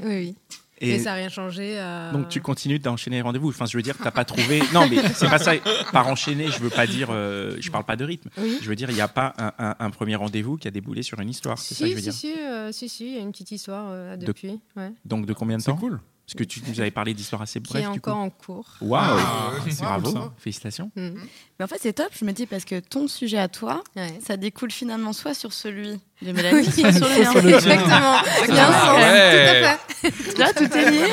[0.00, 0.34] Oui, oui.
[0.82, 1.78] Et Mais ça n'a rien changé.
[1.78, 3.50] à- donc tu continues d'enchaîner les rendez-vous.
[3.50, 4.62] Enfin, je veux dire, t'as pas trouvé.
[4.72, 5.52] Non, mais c'est pas ça.
[5.92, 7.08] Par enchaîner, je veux pas dire.
[7.10, 8.30] euh, je parle pas de rythme.
[8.38, 8.58] Oui.
[8.62, 11.02] Je veux dire, il n'y a pas un, un- un premier rendez-vous qui a déboulé
[11.02, 11.58] sur une histoire.
[11.58, 12.34] C'est ça que je Si, veux si, dire.
[12.38, 15.26] si, euh, si, si, il y a une petite histoire euh, De- depuis, ouais, Donc
[15.26, 16.00] de combien de C'est temps cool.
[16.32, 17.82] Parce que tu nous avais parlé d'histoires assez qui brèves.
[17.88, 18.10] est du coup.
[18.10, 18.66] encore en cours.
[18.80, 20.92] Waouh Ah, c'est Bravo, félicitations.
[20.94, 21.10] Mm.
[21.58, 24.16] Mais en fait, c'est top, je me dis, parce que ton sujet à toi, Ouais.
[24.24, 27.32] ça découle finalement soit sur celui de Mélanie, soit sur le mien.
[27.32, 27.56] sur le tien.
[27.58, 28.16] Exactement.
[28.48, 29.80] Il y a un Ah ouais.
[29.80, 30.38] tout à fait.
[30.38, 31.08] Là, tout est lié.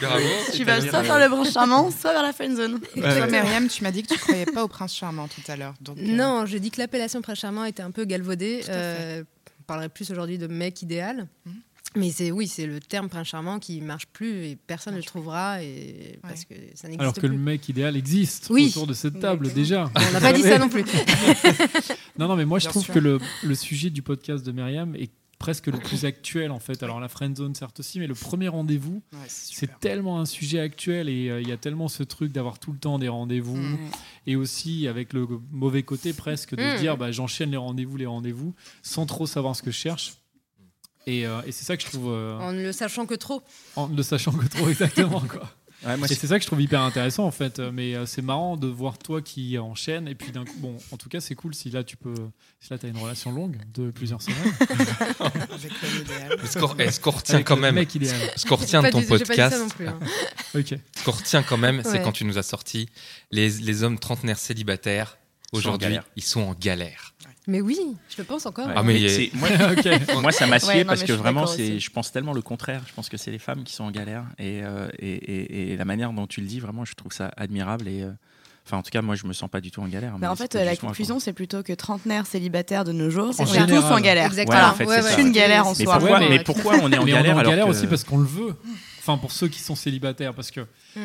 [0.00, 0.24] Bravo.
[0.54, 2.80] Tu vas soit vers le branche charmant, soit vers la friendzone.
[2.96, 5.56] Et toi, Myriam, tu m'as dit que tu croyais pas au prince charmant tout à
[5.56, 5.74] l'heure.
[5.82, 8.60] donc, euh, Non, j'ai dit que l'appellation prince charmant était un peu galvaudée.
[8.64, 8.78] Tout à fait.
[8.78, 9.24] Euh,
[9.60, 11.26] on parlerait plus aujourd'hui de mec idéal.
[11.44, 11.52] Mhm.
[11.96, 15.04] Mais c'est oui, c'est le terme prince charmant qui marche plus et personne ne le
[15.04, 17.28] trouvera et parce que ça n'existe Alors que plus.
[17.30, 18.66] le mec idéal existe Oui.
[18.68, 19.90] autour de cette table déjà.
[19.96, 20.84] On n'a pas dit ça non plus.
[22.18, 22.94] Non, non, mais moi je trouve sûr.
[22.94, 26.82] que le, le sujet du podcast de Myriam est presque le plus actuel en fait.
[26.82, 30.58] Alors la friend zone certes aussi, mais le premier rendez-vous, ouais, c'est tellement un sujet
[30.58, 33.56] actuel et euh, il y a tellement ce truc d'avoir tout le temps des rendez-vous
[34.26, 36.76] et aussi avec le mauvais côté presque de Mm.
[36.76, 40.14] se dire bah, j'enchaîne les rendez-vous, les rendez-vous sans trop savoir ce que je cherche.
[41.08, 43.42] Et, euh, et c'est ça que je trouve, euh, en ne le sachant que trop.
[43.76, 45.48] en ne le sachant que trop exactement quoi.
[45.86, 47.60] Ouais, moi, Et c'est ça que je trouve hyper intéressant en fait.
[47.60, 50.08] Euh, Mais euh, c'est marrant de voir toi qui enchaîne.
[50.08, 52.16] Et puis d'un coup, bon, en tout cas, c'est cool si là tu peux.
[52.58, 54.52] Si là tu as une relation longue de plusieurs semaines.
[55.20, 55.72] Avec.
[56.50, 59.98] Ce qu'on retient quand même, ce qu'on retient de ton podcast, ça non plus, hein.
[60.56, 60.74] Ok.
[60.96, 62.02] ce qu'on retient quand même, c'est Ouais.
[62.02, 62.88] quand tu nous as sorti
[63.30, 65.16] les, les hommes trentenaires célibataires.
[65.52, 67.14] Aujourd'hui, ils sont en galère.
[67.48, 67.78] Mais oui,
[68.10, 68.66] je le pense encore.
[68.66, 69.00] Ouais, Ah, mais
[70.22, 72.82] moi, ça m'a scié Ouais, parce que vraiment, c'est, je pense tellement le contraire.
[72.86, 75.76] Je pense que c'est les femmes qui sont en galère et, euh, et, et- et
[75.76, 78.02] la manière dont tu le dis, vraiment, je trouve ça admirable et.
[78.02, 78.10] euh,
[78.66, 80.12] Enfin, en tout cas, moi, je me sens pas du tout en galère.
[80.12, 83.44] Mais mais en fait, la conclusion, c'est plutôt que trentenaire célibataire de nos jours, on
[83.44, 83.70] est général.
[83.70, 84.26] tous en galère.
[84.26, 84.58] Exactement.
[84.58, 85.98] Ouais, en fait, Ouais, c'est une galère en soi.
[86.28, 88.54] mais pourquoi on est en galère on est en galère aussi parce qu'on le veut.
[89.08, 90.60] Enfin, pour ceux qui sont célibataires, parce que,
[90.94, 91.00] Hmm.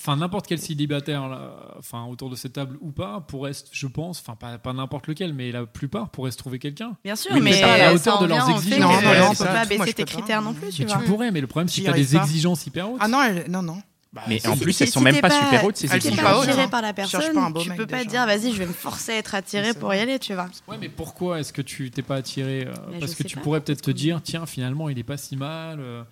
[0.00, 3.86] enfin, n'importe quel célibataire, là, enfin, autour de cette table ou pas, pourrait, se- je
[3.86, 6.96] pense, enfin, pas, pas n'importe lequel, mais la plupart pourraient se trouver quelqu'un.
[7.04, 8.96] Bien sûr, Oui, mais mais pas à la hauteur de leurs vient au fait exigences.
[9.00, 9.44] que, Non, euh, non, on peut ça.
[9.44, 10.18] pas Moi, baisser je tes peux pas.
[10.18, 11.04] critères non plus, tu Mais tu vois.
[11.04, 12.24] pourrais, mais le problème, c'est J'y que tu as des arrive pas.
[12.24, 13.00] exigences hyper hautes.
[13.00, 13.82] Ah non, elle- non, non.
[14.28, 15.92] Mais Si- en plus, si- elles sont si même t'es pas super hautes, ces elles
[16.02, 16.42] Si t'es exigences.
[16.46, 16.68] attiré hein.
[16.68, 18.10] par la Cherche personne, pas un beau tu mec, peux pas déjà.
[18.10, 20.48] dire vas-y, je vais me forcer à être attiré C'est pour y aller, tu vois.
[20.68, 23.36] Ouais, mais pourquoi est-ce que tu t'es pas attiré euh, je Parce que sais tu
[23.36, 23.42] pas.
[23.42, 25.80] pourrais peut-être te dire, tiens, finalement, il est pas si mal.
[25.80, 26.02] euh,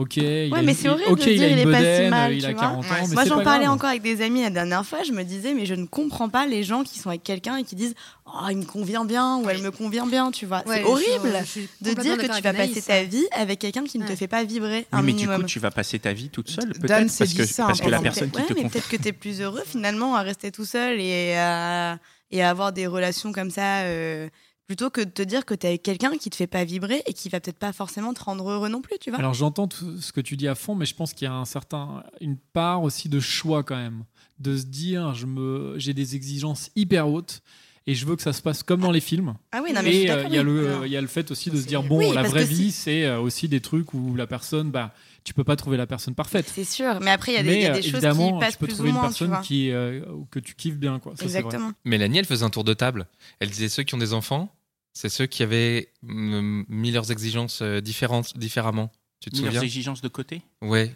[0.00, 2.10] ok, il a mais c'est horrible de se il a dire, il est pas si
[2.10, 2.62] mal, il a tu vois.
[2.62, 3.74] 40 ans, Ouais, mais Moi, j'en parlais grave.
[3.74, 5.02] encore avec des amis la dernière fois.
[5.02, 7.64] Je me disais, mais je ne comprends pas les gens qui sont avec quelqu'un et
[7.64, 7.94] qui disent
[8.26, 10.62] Oh, il me convient bien ou elle me convient bien, tu vois.
[10.66, 11.60] Ouais, c'est horrible je
[11.90, 14.16] de dire que tu vas passer ta vie avec quelqu'un qui ne te Ouais.
[14.16, 17.16] fait pas vibrer un mais du coup, tu vas passer ta vie toute seule, peut-être,
[17.18, 19.08] parce que, ça, parce hein, que la personne qui Ouais, te mais peut-être que tu
[19.08, 21.98] es plus heureux finalement à rester tout seul et à,
[22.30, 24.28] et à avoir des relations comme ça euh,
[24.70, 27.02] plutôt que de te dire que tu es avec quelqu'un qui te fait pas vibrer
[27.06, 29.18] et qui va peut-être pas forcément te rendre heureux non plus, tu vois.
[29.18, 31.34] Alors j'entends tout ce que tu dis à fond, mais je pense qu'il y a
[31.34, 34.04] un certain, une part aussi de choix quand même,
[34.38, 37.42] de se dire je me, j'ai des exigences hyper hautes
[37.88, 39.34] et je veux que ça se passe comme dans les films.
[39.50, 41.32] ah oui, non, mais et euh, il y le, Alors, il y a le fait
[41.32, 43.92] aussi de se dire bon, Oui, la vraie vie, si- c'est euh, aussi des trucs
[43.92, 46.48] où la personne, bah, tu peux pas trouver la personne parfaite.
[46.54, 47.94] C'est sûr, mais après il y a des, il y mais a euh, des choses
[47.94, 49.40] évidemment, qui passent tu peux plus trouver ou une moins, personne vois.
[49.40, 51.12] qui, euh, que tu kiffes bien, quoi.
[51.16, 51.38] Ça, c'est vrai.
[51.40, 51.72] Exactement.
[51.84, 53.08] Mélanie, elle faisait un tour de table.
[53.40, 54.54] Elle disait ceux qui ont des enfants,
[54.92, 58.90] c'est ceux qui avaient mm, mis leurs exigences euh, différentes, différemment.
[59.20, 60.94] Tu te Mis leurs souviens exigences de côté Ouais.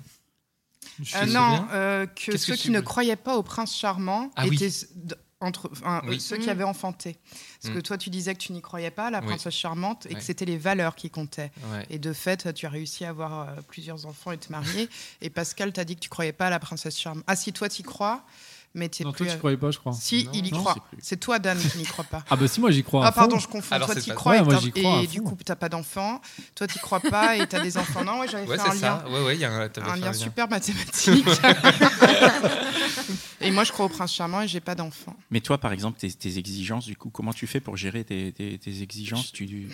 [1.16, 4.70] Euh, non, euh, que ceux qui ne croyaient pas au prince charmant Ah étaient
[5.40, 6.20] entre, enfin, Oui.
[6.20, 6.40] ceux Mm.
[6.40, 7.16] qui avaient enfanté.
[7.60, 7.82] Parce que Mm.
[7.82, 9.26] toi, tu disais que tu n'y croyais pas, la Oui.
[9.26, 10.14] princesse charmante, et Ouais.
[10.16, 11.50] que c'était les valeurs qui comptaient.
[11.72, 11.86] ouais.
[11.90, 14.88] Et de fait, tu as réussi à avoir euh, plusieurs enfants et te marier.
[15.20, 17.24] et Pascal t'a dit que tu croyais pas à la princesse charmante.
[17.26, 18.24] Ah, si toi, tu y crois,
[18.74, 19.18] mais tu Non, plus.
[19.18, 19.92] toi, tu euh, croyais pas, je crois.
[19.92, 20.76] Si, Non, il y non, croit.
[21.00, 22.24] c'est toi, Dan, qui n'y crois pas.
[22.30, 23.06] Ah bah si, moi j'y crois.
[23.06, 23.74] Ah pardon, je confonds.
[23.74, 25.68] Alors, toi, tu pas- crois Ouais, et, moi, j'y crois et du coup, t'as pas
[25.68, 26.20] d'enfants.
[26.54, 28.04] Toi, tu crois pas et t'as des enfants.
[28.04, 29.02] Non, ouais, j'avais Ouais, fait un c'est lien.
[29.04, 29.08] ça.
[29.08, 31.26] Ouais, ouais, il y a un, lien un super mathématique.
[33.40, 35.16] et moi, je crois au prince charmant et j'ai pas d'enfants.
[35.30, 38.32] Mais toi, par exemple, tes, tes exigences, du coup, comment tu fais pour gérer tes,
[38.32, 39.32] tes- tes exigences?
[39.32, 39.68] Tu...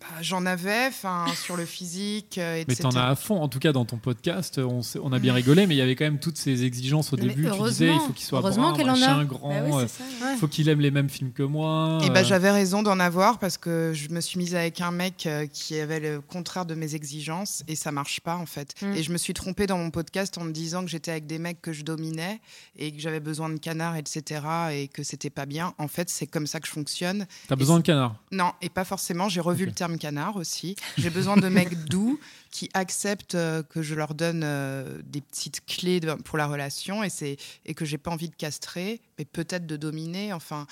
[0.00, 2.82] Bah, J'en avais, enfin, sur le physique, euh, Mais etc.
[2.82, 5.34] t'en as à fond, en tout cas dans ton podcast, on, s'est- on a bien
[5.34, 7.44] rigolé, mais il y avait quand même toutes ces exigences au Mais début.
[7.44, 8.98] Tu disais, il heureusement, faut qu'il soit brun, qu'elle en a.
[8.98, 10.02] machin, grand, Bah oui, euh, ça.
[10.26, 10.36] Ouais.
[10.36, 11.98] faut qu'il aime les mêmes films que moi.
[12.02, 14.90] Et bah, euh, j'avais raison d'en avoir parce que je me suis mise avec un
[14.90, 18.74] mec euh, qui avait le contraire de mes exigences et ça marche pas en fait.
[18.82, 18.92] Mm.
[18.94, 21.38] Et je me suis trompée dans mon podcast en me disant que j'étais avec des
[21.38, 22.40] mecs que je dominais
[22.76, 24.40] et que j'avais besoin de canards, etc.
[24.72, 25.74] et que c'était pas bien.
[25.78, 27.26] En fait, c'est comme ça que je fonctionne.
[27.48, 28.14] T'as besoin de canard.
[28.32, 29.28] Non, et pas forcément.
[29.28, 30.76] J'ai revu le terme canard aussi.
[30.98, 32.18] J'ai besoin de mecs doux
[32.50, 37.02] qui acceptent euh, que je leur donne euh, des petites clés de- pour la relation
[37.04, 40.66] et, c'est, et que j'ai pas envie de castrer, mais peut-être de dominer, enfin,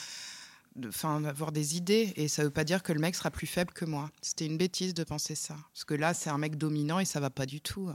[0.76, 2.12] de- enfin, d'avoir des idées.
[2.16, 4.11] Et ça veut pas dire que le mec sera plus faible que moi.
[4.22, 5.54] C'était une bêtise de penser ça.
[5.72, 7.90] Parce que là, c'est un mec dominant et ça va pas du tout.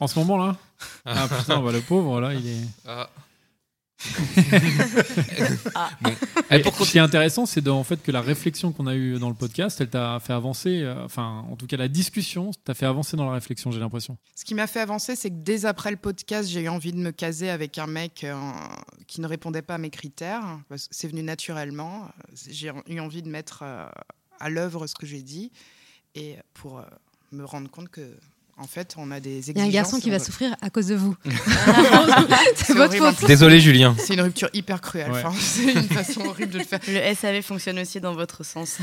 [0.00, 0.56] En ce moment là
[1.04, 2.64] Ah putain, bah, le pauvre là, il est.
[2.86, 3.08] Ah.
[6.50, 9.28] Et ce qui est intéressant, c'est en fait que la réflexion qu'on a eue dans
[9.28, 10.82] le podcast, elle t'a fait avancer.
[10.82, 13.70] euh, enfin, en tout cas, la discussion t'a fait avancer dans la réflexion.
[13.70, 14.18] J'ai l'impression.
[14.34, 16.98] Ce qui m'a fait avancer, c'est que dès après le podcast, j'ai eu envie de
[16.98, 18.34] me caser avec un mec euh,
[19.06, 20.58] qui ne répondait pas à mes critères.
[20.76, 22.08] C'est venu naturellement.
[22.48, 23.86] J'ai eu envie de mettre euh,
[24.38, 25.52] à l'œuvre ce que j'ai dit
[26.14, 26.84] et pour euh,
[27.32, 28.16] me rendre compte que,
[28.58, 29.54] en fait, on a des exigences.
[29.56, 31.14] Il y a un garçon qui va souffrir à cause de vous.
[31.26, 33.16] C'est c'est votre horrible.
[33.16, 33.28] faute.
[33.28, 33.94] Désolé, Julien.
[33.98, 35.10] C'est une rupture hyper cruelle.
[35.12, 35.22] Ouais.
[35.24, 36.80] Enfin, c'est une façon horrible de le faire.
[36.88, 38.78] Le SAV fonctionne aussi dans votre sens.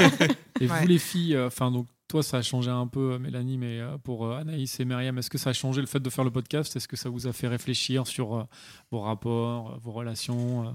[0.60, 0.80] Et Ouais.
[0.80, 3.80] vous les filles, euh, enfin donc toi ça a changé un peu, euh, Mélanie, mais
[3.80, 6.24] euh, pour euh, Anaïs et Myriam, est-ce que ça a changé le fait de faire
[6.24, 6.76] le podcast?
[6.76, 8.42] Est-ce que ça vous a fait réfléchir sur euh,
[8.92, 10.70] vos rapports, euh, vos relations, euh,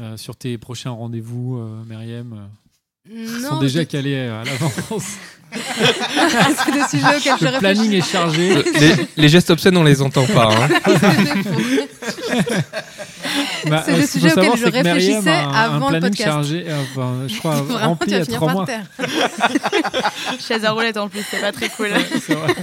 [0.00, 2.48] euh, sur tes prochains rendez-vous, euh, Myriam
[3.10, 5.04] Ils sont Non, déjà je- calés euh, à l'avance.
[5.54, 7.96] c'est des sujets auxquels je le planning réfléchis.
[7.96, 8.54] est chargé.
[8.80, 10.48] les, les gestes obscènes, on les entend pas.
[10.52, 10.68] hein.
[13.66, 16.30] Bah, C'est faut savoir, auxquels je réfléchissais a un, un avant le planning podcast.
[16.30, 18.66] chargé, euh, enfin, je crois, Vraiment, tu rempli vas à finir trois par mois.
[18.66, 18.86] terre.
[20.46, 21.90] Chaise à roulette en plus, c'est pas très cool.
[22.26, 22.54] C'est vrai.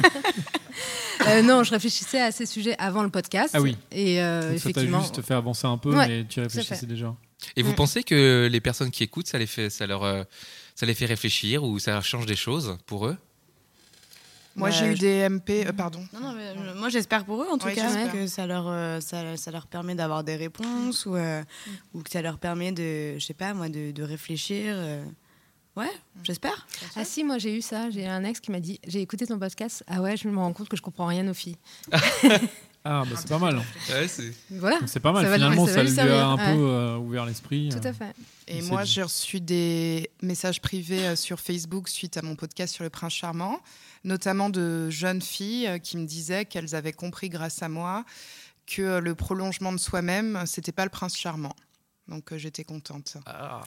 [1.27, 3.49] Euh, non, je réfléchissais à ces sujets avant le podcast.
[3.53, 3.75] Ah oui.
[3.91, 5.01] Et euh, Donc, ça t'a effectivement.
[5.01, 7.13] juste fait avancer un peu, Ouais, mais tu réfléchissais déjà.
[7.55, 7.75] Et vous Mm.
[7.75, 10.23] pensez que les personnes qui écoutent, ça les fait, ça leur, euh,
[10.75, 13.17] ça les fait réfléchir ou ça leur change des choses pour eux?
[14.55, 15.65] Moi, Bah, j'ai eu des MP.
[15.65, 16.05] euh, pardon.
[16.13, 18.11] Non, non, mais, moi j'espère pour eux en tout Ouais, cas j'espère.
[18.11, 21.41] que ça leur, euh, ça, ça leur permet d'avoir des réponses ou, euh,
[21.93, 24.73] ou que ça leur permet de, je sais pas moi, de, de réfléchir.
[24.75, 25.05] euh.
[25.77, 25.89] Ouais,
[26.23, 26.67] j'espère.
[26.97, 27.89] Ah si, moi j'ai eu ça.
[27.91, 29.85] J'ai un ex qui m'a dit J'ai écouté ton podcast.
[29.87, 31.55] Ah ouais, je me rends compte que je comprends rien aux filles.
[32.83, 33.57] Ah, bah c'est pas mal.
[33.89, 34.33] Ouais, c'est.
[34.49, 34.79] Voilà.
[34.79, 35.25] Donc, C'est pas mal.
[35.25, 36.55] Ça Finalement, ça lui a un ouais.
[36.55, 37.69] peu euh, ouvert l'esprit.
[37.69, 37.89] Tout euh.
[37.89, 38.15] à fait.
[38.47, 42.83] Et moi, j'ai reçu des messages privés euh, sur Facebook suite à mon podcast sur
[42.83, 43.61] le prince charmant,
[44.03, 48.03] notamment de jeunes filles euh, qui me disaient qu'elles avaient compris grâce à moi
[48.65, 51.55] que euh, le prolongement de soi-même, c'était pas le prince charmant.
[52.07, 53.17] Donc euh, j'étais contente.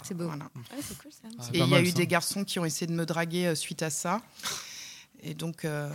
[0.02, 0.24] C'est beau.
[0.26, 0.44] Voilà.
[0.56, 1.28] Ouais, c'est cool ça.
[1.40, 1.94] C'est Et il y a mal, eu ça.
[1.94, 4.20] des garçons qui ont essayé de me draguer euh, suite à ça.
[5.22, 5.88] Et donc, euh,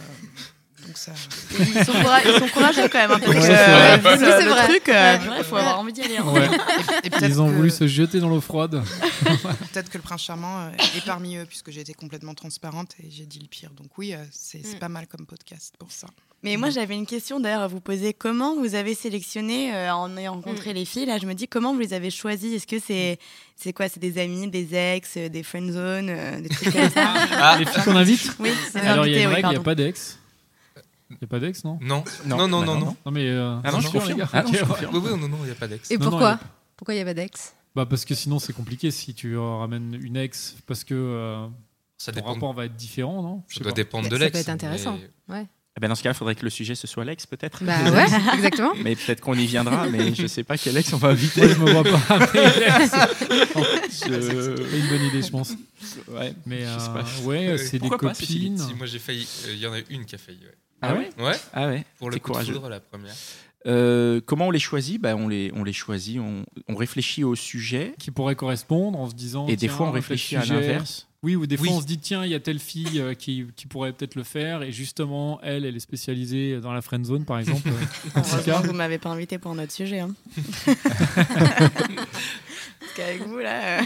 [0.85, 1.11] donc ça.
[1.59, 3.11] Ils sont, coura- ils sont courageux quand même.
[3.11, 4.17] Hein, parce Ouais, que, c'est euh, vrai.
[4.17, 4.67] le, c'est le vrai.
[4.67, 5.35] truc, euh, Ouais.
[5.39, 6.17] il faut avoir envie d'y aller.
[6.17, 6.25] hein.
[6.27, 6.47] Ouais.
[7.03, 8.81] Et Ils ont que- voulu se jeter dans l'eau froide.
[9.73, 13.07] Peut-être que le prince charmant euh, est parmi eux, puisque j'ai été complètement transparente et
[13.09, 13.69] j'ai dit le pire.
[13.77, 14.79] Donc oui, euh, c'est Mm.
[14.79, 16.07] pas mal comme podcast pour ça.
[16.41, 18.13] Mais moi, j'avais une question d'ailleurs à vous poser.
[18.13, 21.73] Comment vous avez sélectionné euh, en ayant rencontré les filles Là, je me dis comment
[21.73, 22.55] vous les avez choisies?
[22.55, 23.19] Est-ce que c'est
[23.57, 23.89] c'est quoi?
[23.89, 27.57] C'est des amis, des ex, des friend zones, euh, des trucs comme ça?
[27.59, 28.31] Les filles qu'on invite?
[28.39, 30.18] Oui, c'est Alors, il y a une règle, il n'y a pas d'ex.
[31.10, 31.80] Il n'y a pas d'ex, non?
[31.82, 32.04] Non.
[32.26, 32.38] Non.
[32.38, 32.95] Non, non, Bah non, non, non.
[33.06, 33.12] non.
[33.12, 33.28] Mais.
[33.30, 34.17] euh, Ah non, je sûr, confirme.
[34.19, 34.30] les gars.
[34.32, 34.95] Ah non, je Ok, confirme.
[34.95, 35.89] Oui, oui, non, non, il n'y a pas d'ex.
[35.91, 36.39] Et Non, non, pourquoi il y a-
[36.78, 37.54] Pourquoi avait d'ex?
[37.76, 40.56] Bah, parce que sinon, c'est compliqué si tu euh, ramènes une ex.
[40.67, 41.48] Parce que euh,
[41.98, 42.34] Ça ton dépend.
[42.34, 43.43] rapport va être différent, non?
[43.48, 43.76] Ça doit pas.
[43.76, 44.32] dépendre de Ça l'ex.
[44.34, 44.98] peut être intéressant.
[45.28, 45.48] mais- Ouais.
[45.78, 47.63] Eh ben, dans ce cas, il faudrait que le sujet ce soit l'ex, peut-être.
[47.63, 48.74] Bah ouais, exactement.
[48.84, 51.48] Mais peut-être qu'on y viendra, mais je sais pas quel ex on va inviter.
[51.48, 52.28] Je me vois pas.
[53.89, 54.08] Je- C'est
[54.80, 55.54] une bonne idée, je pense.
[56.10, 56.34] Ouais.
[56.45, 57.06] Mais Je sais euh, pas.
[57.24, 58.58] ouais, c'est des Pourquoi pas, copines.
[58.58, 59.28] Si, moi j'ai failli.
[59.48, 60.39] euh, Il y en a une qui a failli.
[60.39, 60.56] Ouais.
[60.81, 61.85] Ah ouais Ouais, Ah ouais.
[61.97, 62.53] pour le coup de courageux.
[62.53, 63.13] foudre, la première.
[63.65, 65.01] Euh, comment on les choisit?
[65.01, 67.93] Bah, on, les, on les choisit, on, on réfléchit au sujet.
[67.99, 69.47] qui pourraient correspondre en se disant.
[69.47, 71.05] Et des fois, on réfléchit à l'inverse.
[71.21, 71.73] Oui, ou des fois Oui.
[71.75, 74.23] on se dit tiens, il y a telle fille euh, qui, qui pourrait peut-être le
[74.23, 77.67] faire, et justement, elle, elle est spécialisée dans la friend zone, par exemple.
[77.67, 77.71] euh,
[78.15, 78.61] en cas.
[78.61, 79.99] que vous m'avez pas invité pour un autre sujet.
[79.99, 80.11] Hein.
[82.99, 83.79] Qu'avec vous, là.
[83.79, 83.81] euh,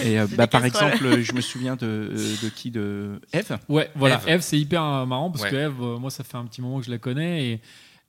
[0.04, 3.58] Et euh, bah, par exemple, je me souviens de, euh, de qui De Eve?
[3.68, 4.16] Ouais, voilà.
[4.26, 4.28] Eve.
[4.36, 5.50] Eve, c'est hyper euh, marrant parce Ouais.
[5.50, 7.60] que Eve, euh, moi, ça fait un petit moment que je la connais et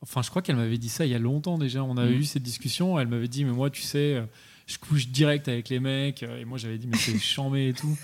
[0.01, 1.83] enfin, je crois qu'elle m'avait dit ça il y a longtemps déjà.
[1.83, 2.19] On avait Mhm.
[2.21, 2.99] eu cette discussion.
[2.99, 4.21] Elle m'avait dit, mais moi, tu sais, euh,
[4.67, 6.23] je couche direct avec les mecs.
[6.23, 7.97] euh, Et moi, j'avais dit, mais c'est chambé et tout.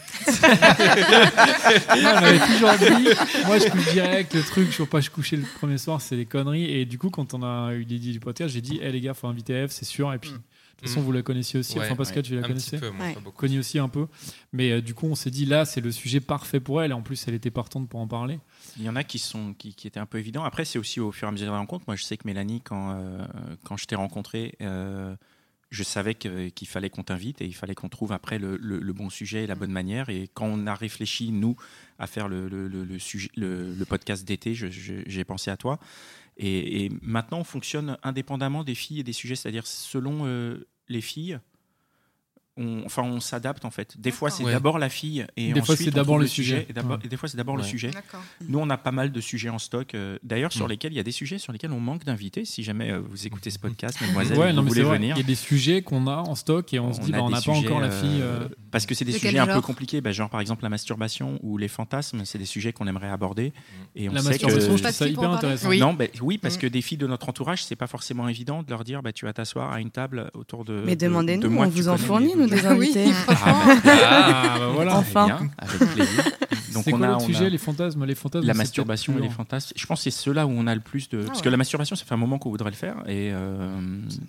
[1.90, 3.10] elle m'avait toujours dit,
[3.46, 4.34] moi, je couche direct.
[4.34, 6.66] Le truc, je ne pas je coucher le premier soir, c'est des conneries.
[6.72, 9.14] Et du coup, quand on a eu l'idée du podcast, j'ai dit, hé les gars,
[9.14, 10.14] faut inviter Eve, c'est sûr.
[10.14, 10.32] Et puis,
[10.78, 11.78] de toute façon, vous la connaissiez aussi.
[11.80, 13.14] Ouais, enfin, Pascal, tu la Un connaissais petit peu, moi, Ouais.
[13.14, 13.46] pas beaucoup.
[13.46, 14.08] Aussi un peu.
[14.54, 16.92] Mais euh, du coup, on s'est dit, là, c'est le sujet parfait pour elle.
[16.92, 18.40] Et en plus, elle était partante pour en parler.
[18.78, 20.44] Il y en a qui, sont, qui, qui étaient un peu évidents.
[20.44, 21.86] Après, c'est aussi au fur et à mesure de la rencontre.
[21.88, 23.26] Moi, je sais que Mélanie, quand, euh,
[23.64, 25.16] quand je t'ai rencontré, euh,
[25.72, 28.94] je savais qu'il fallait qu'on t'invite et il fallait qu'on trouve après le, le- le
[28.94, 30.10] bon sujet et la bonne manière.
[30.10, 31.56] Et quand on a réfléchi, nous,
[32.00, 35.80] à faire le, le- le- le sujet, le, le podcast d'été, j'ai pensé à toi.
[36.38, 41.40] Et, maintenant, on fonctionne indépendamment des filles et des sujets, c'est-à-dire selon euh, les filles.
[42.58, 44.00] On, enfin, on s'adapte en fait.
[44.00, 44.54] Des fois, c'est Ouais.
[44.54, 46.66] d'abord la fille et Des fois, ensuite, c'est on d'abord le sujet.
[46.70, 47.06] Et, d'abord- Ouais.
[47.06, 47.92] et des fois, c'est d'abord le sujet.
[47.92, 48.22] D'accord.
[48.48, 49.94] Nous, on a pas mal de sujets en stock.
[49.96, 50.70] euh, D'ailleurs, sur Mm.
[50.70, 52.46] lesquels il y a des sujets sur lesquels on manque d'invités.
[52.46, 54.98] Si jamais euh, vous écoutez ce podcast, mademoiselle, Ouais, et non, vous mais c'est voulez
[54.98, 55.16] venir.
[55.18, 57.30] Il y a des sujets qu'on a en stock et on, se dit, bah, on
[57.30, 58.22] n'a pas encore la euh, fille.
[58.22, 60.64] euh, Parce que c'est des De sujets un peu genre compliqués, bah, genre par exemple
[60.64, 63.54] la masturbation ou les fantasmes, c'est des sujets qu'on aimerait aborder.
[63.96, 64.92] Et on La sait masturbation, que...
[64.92, 65.70] fille hyper intéressant.
[65.70, 65.80] Oui.
[65.80, 66.60] Non, bah, oui, parce Mm.
[66.60, 69.34] que des filles de notre entourage, c'est pas forcément évident de leur dire tu vas
[69.34, 70.82] t'asseoir à une table autour de.
[70.86, 73.06] Mais de- de demandez-nous, on vous en fournit, nous, des invités.
[73.06, 73.62] Oui, franchement.
[73.86, 74.96] Ah, bah voilà.
[74.98, 75.26] Enfin.
[75.28, 76.24] Bien, avec plaisir.
[76.74, 79.22] Donc C'est on quoi a, on sujet a Les fantasmes Les fantasmes la masturbation et
[79.22, 79.72] les fantasmes.
[79.78, 81.22] Je pense que c'est ceux-là où on a le plus de.
[81.24, 83.70] Parce que la masturbation, ça fait un moment qu'on voudrait le faire et euh,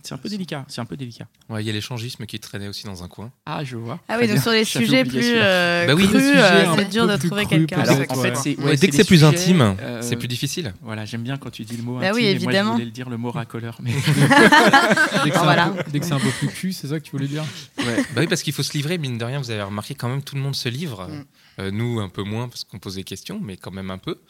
[0.02, 0.64] c'est un peu délicat.
[0.68, 1.26] C'est un peu délicat.
[1.48, 3.30] Ouais, il y a l'échangisme qui traînait aussi dans un coin.
[3.46, 3.98] Ah, je vois.
[4.08, 6.06] Ah oui, donc sur les sujets plus euh, Bah oui.
[6.06, 7.80] crus, euh, c'est dur de trouver quelqu'un.
[7.80, 10.28] Alors, en fait, c'est Ouais, ouais, dès que c'est plus sujets, intime, euh, c'est plus
[10.28, 10.72] difficile.
[10.82, 12.16] Voilà, j'aime bien quand tu dis le mot Bah intime.
[12.16, 12.56] oui, et évidemment.
[12.56, 13.78] Moi, je voulais le dire le mot racoleur.
[13.82, 13.90] Mais...
[15.24, 15.66] Dès que c'est un Voilà.
[15.68, 17.42] peu- dès que c'est un peu plus cul, c'est ça que tu voulais dire?
[17.86, 17.96] Ouais.
[18.14, 20.22] Bah oui, parce qu'il faut se livrer, mine de rien, vous avez remarqué quand même,
[20.22, 21.06] tout le monde se livre.
[21.08, 21.24] Mm.
[21.58, 24.20] Euh, nous, un peu moins, parce qu'on pose des questions, mais quand même un peu.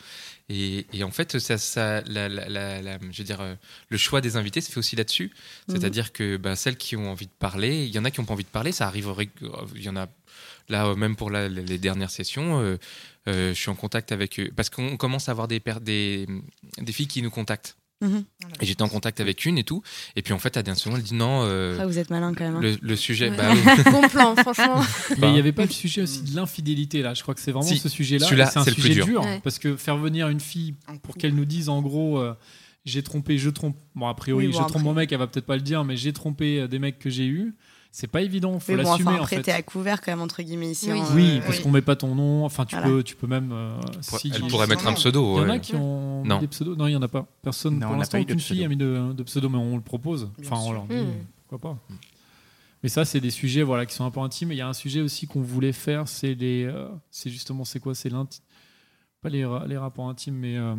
[0.48, 3.54] Et, et en fait, ça, ça, la, la- je veux dire, euh,
[3.88, 5.32] le choix des invités se fait aussi là-dessus.
[5.68, 8.26] C'est-à-dire que bah, celles qui ont envie de parler, il y en a qui n'ont
[8.26, 9.12] pas envie de parler, ça arrive,
[9.74, 10.06] il y en a
[10.68, 12.76] là, euh, même pour la- les dernières sessions, euh,
[13.28, 17.08] euh, je suis en contact avec eux, parce qu'on commence à avoir des, des filles
[17.08, 17.76] qui nous contactent.
[18.02, 18.24] Mhm.
[18.60, 19.82] Et j'étais en contact avec une et tout.
[20.16, 22.34] Et puis en fait, à dernière seconde, elle dit non, euh, Ah, vous êtes malin
[22.34, 22.56] quand même.
[22.56, 22.60] hein.
[22.60, 23.36] le, le sujet, Ouais.
[23.36, 23.82] bah oui.
[23.90, 24.82] Bon plan, franchement.
[25.18, 27.14] Mais il n'y avait pas le sujet aussi de l'infidélité là.
[27.14, 28.26] Je crois que c'est vraiment Si, ce sujet-là.
[28.26, 29.06] celui-là, C'est un le plus sujet dur.
[29.06, 29.40] dur Ouais.
[29.42, 32.34] parce que faire venir une fille pour qu'elle nous dise en gros euh,
[32.84, 33.76] j'ai trompé, je trompe.
[33.94, 35.62] Bon a priori Oui, bon, je trompe après- mon mec, elle va peut-être pas le
[35.62, 37.54] dire, mais j'ai trompé euh, des mecs que j'ai eu.
[37.98, 39.42] C'est pas évident, faut Mais bon, l'assumer enfin, en après, fait.
[39.44, 40.92] t'es à couvert quand même, entre guillemets, ici.
[40.92, 41.00] Oui.
[41.00, 41.62] hein, Oui, euh, parce oui.
[41.62, 42.44] qu'on met pas ton nom.
[42.44, 42.90] Enfin, tu Voilà.
[42.90, 43.52] peux, tu peux même.
[43.52, 45.36] euh, Pour- si- elle pourrait mettre un pseudo.
[45.38, 45.60] Il y en a ouais.
[45.60, 46.22] qui ont.
[46.22, 46.38] Non.
[46.38, 46.76] des pseudos.
[46.76, 47.26] Non, il y en a pas.
[47.40, 49.82] Personne Non, on pour l'instant, aucune fille a mis de, de pseudo, mais on le
[49.82, 50.28] propose.
[50.38, 51.24] Bien Enfin, on leur dit Mm.
[51.48, 51.78] pourquoi pas.
[52.82, 54.52] Mais ça, c'est des sujets voilà qui sont un peu intimes.
[54.52, 57.64] Et il y a un sujet aussi qu'on voulait faire, c'est les, euh, c'est justement,
[57.64, 58.42] c'est quoi, c'est l'inti-
[59.22, 60.74] pas les, ra- les rapports intimes, mais euh.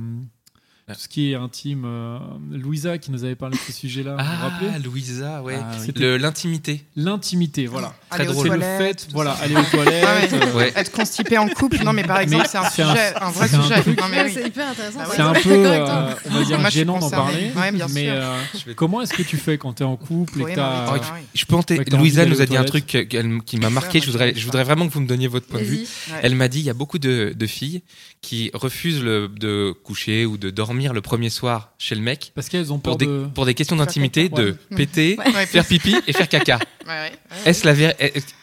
[0.93, 1.83] Tout ce qui est intime.
[1.85, 2.17] euh,
[2.51, 4.11] Louisa qui nous avait parlé de ce sujet-là.
[4.11, 5.57] vous vous Ah, rappelez Louisa, ouais.
[5.59, 6.17] Ah, oui.
[6.17, 6.83] L'intimité.
[6.95, 7.93] l'intimité, voilà.
[8.09, 8.47] Très Aller aux drôle.
[8.47, 9.43] C'est le toilettes, fait, voilà, ça.
[9.43, 10.05] aller aux toilettes.
[10.07, 10.41] Ah ouais.
[10.47, 10.73] euh, Ouais.
[10.77, 13.31] Être constipé en couple, non mais par exemple, Mais c'est un c'est un- sujet, un,
[13.31, 13.83] vrai c'est un sujet.
[13.85, 14.31] oui.
[14.33, 14.99] C'est hyper intéressant.
[15.01, 15.07] Ah.
[15.13, 17.51] C'est un peu, euh, on va dire, Moi, gênant d'en parler.
[17.55, 18.13] Ouais, bien mais sûr.
[18.13, 20.99] euh, comment est-ce que tu fais quand tu es en couple et t'as- Ah, oui.
[21.33, 23.99] Je Louisa nous a dit un truc qu'elle- qui m'a marqué.
[23.99, 25.85] Je voudrais, je voudrais vraiment que vous me donniez votre point de vue.
[26.21, 27.81] Elle m'a dit il y a beaucoup de, filles
[28.21, 32.71] qui refusent de coucher ou de dormir le premier soir chez le mec Parce qu'elles
[32.71, 33.27] ont peur pour des, de.
[33.33, 34.77] pour des questions d'intimité, de ouais.
[34.77, 36.59] péter, Ouais, faire pipi et faire caca.
[36.87, 37.11] Ouais, ouais.
[37.45, 37.73] Est-ce la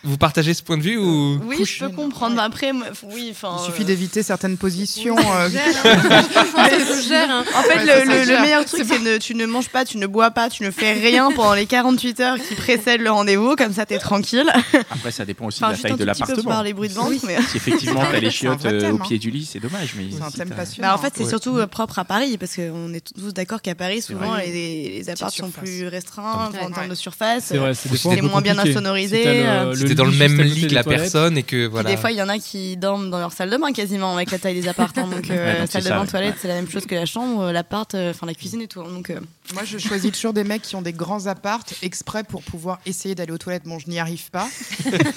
[0.03, 2.39] Vous partagez ce point de vue ou Oui, Couche, je peux comprendre.
[2.41, 3.57] Après, moi, oui, enfin.
[3.61, 5.17] Il suffit euh, d'éviter certaines positions.
[5.19, 5.49] euh,
[5.85, 6.71] hein.
[7.09, 7.31] Gère.
[7.31, 7.45] hein.
[7.55, 10.31] En fait, Ouais, le, meilleur truc, c'est ne, tu ne manges pas, tu ne bois
[10.31, 13.87] pas, tu ne fais rien pendant les 48 heures qui précèdent le rendez-vous, comme ça
[13.87, 14.51] t'es tranquille.
[14.91, 16.43] Après, ça dépend aussi Enfin, de la taille de l'appartement.
[16.51, 17.39] par les bruits de ventre, mais.
[17.51, 19.01] Si effectivement t'as les chiottes euh, au hein.
[19.07, 19.95] pied du lit, c'est dommage.
[19.97, 20.89] Mais C'est un si thème t'as- passionnant.
[20.89, 21.29] Bah, en fait, c'est Ouais.
[21.29, 25.11] surtout euh, propre à Paris, parce qu'on est tous d'accord qu'à Paris, souvent, les, les
[25.11, 26.61] apparts sont plus restreints Ouais.
[26.61, 27.45] en termes de surface.
[27.47, 30.67] C'est vrai, c'est des Moins bien insonorisé, le- euh, le c'était dans le même lit
[30.67, 31.91] que la personne et que Puis voilà.
[31.91, 34.31] des fois, il y en a qui dorment dans leur salle de bain quasiment avec
[34.31, 35.07] la taille des appartements.
[35.15, 36.07] Donc, euh, Ouais, donc salle de ça, bain, ouais.
[36.07, 38.69] toilette, c'est la même chose que la chambre, euh, l'appart, euh, enfin la cuisine et
[38.69, 38.83] tout.
[38.83, 39.19] Donc, euh,
[39.55, 43.15] Moi, je choisis toujours des mecs qui ont des grands appartes exprès pour pouvoir essayer
[43.15, 43.65] d'aller aux toilettes.
[43.65, 44.47] Bon, je n'y arrive pas.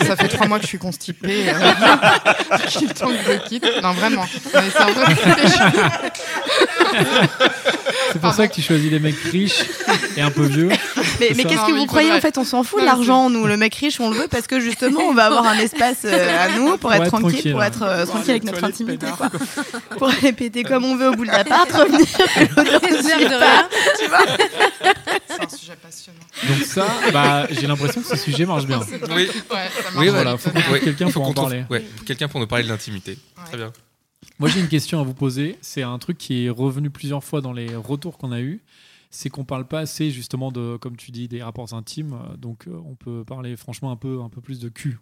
[0.05, 1.49] Ça fait trois mois que je suis constipée.
[1.49, 1.53] Euh...
[2.67, 3.65] Qu'il temps que je le quitte.
[3.81, 4.25] Non, vraiment.
[4.51, 5.15] C'est un vrai
[8.13, 9.63] C'est pour ça que tu choisis des mecs riches
[10.15, 10.69] et un peu vieux.
[11.19, 13.45] Mais, qu'est-ce que vous croyez En fait, on s'en fout de mais l'argent, nous.
[13.47, 16.45] Le mec riche, on le veut parce que justement, on va avoir un espace euh,
[16.45, 19.07] à nous pour être être tranquille, tranquille, pour être euh, tranquille avec notre intimité.
[19.17, 19.29] Quoi.
[19.97, 22.05] pour aller péter comme on veut au bout de l'appart, revenir.
[25.27, 26.19] C'est un suger passionnant.
[26.47, 28.79] Donc ça, bah, j'ai l'impression que ce sujet marche bien.
[28.79, 29.95] Oui, Ouais, ça marche.
[29.97, 31.63] oui, Voilà, faut qu'on trouve Ouais, quelqu'un pour en parler.
[32.05, 33.17] quelqu'un pour nous parler de l'intimité.
[33.45, 33.71] Très bien.
[34.39, 35.57] Moi, j'ai une question à vous poser.
[35.61, 38.61] C'est un truc qui est revenu plusieurs fois dans les retours qu'on a eus.
[39.09, 42.17] C'est qu'on parle pas assez justement de, comme tu dis, des rapports intimes.
[42.37, 44.99] Donc, euh, on peut parler franchement un peu, un peu plus de cul.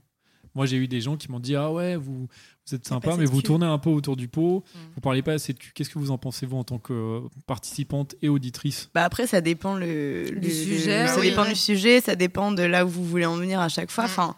[0.54, 2.28] Moi, j'ai eu des gens qui m'ont dit ah ouais, vous,
[2.66, 3.44] vous êtes sympa, mais vous cul.
[3.48, 4.64] tournez un peu autour du pot.
[4.74, 4.78] Mm.
[4.96, 5.72] Vous parlez pas assez de cul.
[5.76, 8.90] Qu'est-ce que vous en pensez vous en tant que euh, participante et auditrice?
[8.94, 11.30] Bah après, ça dépend le, Du le- sujet, le- ça oui.
[11.32, 14.06] dépend du sujet, ça dépend de là où vous voulez en venir à chaque fois.
[14.06, 14.08] Mm.
[14.08, 14.36] Enfin,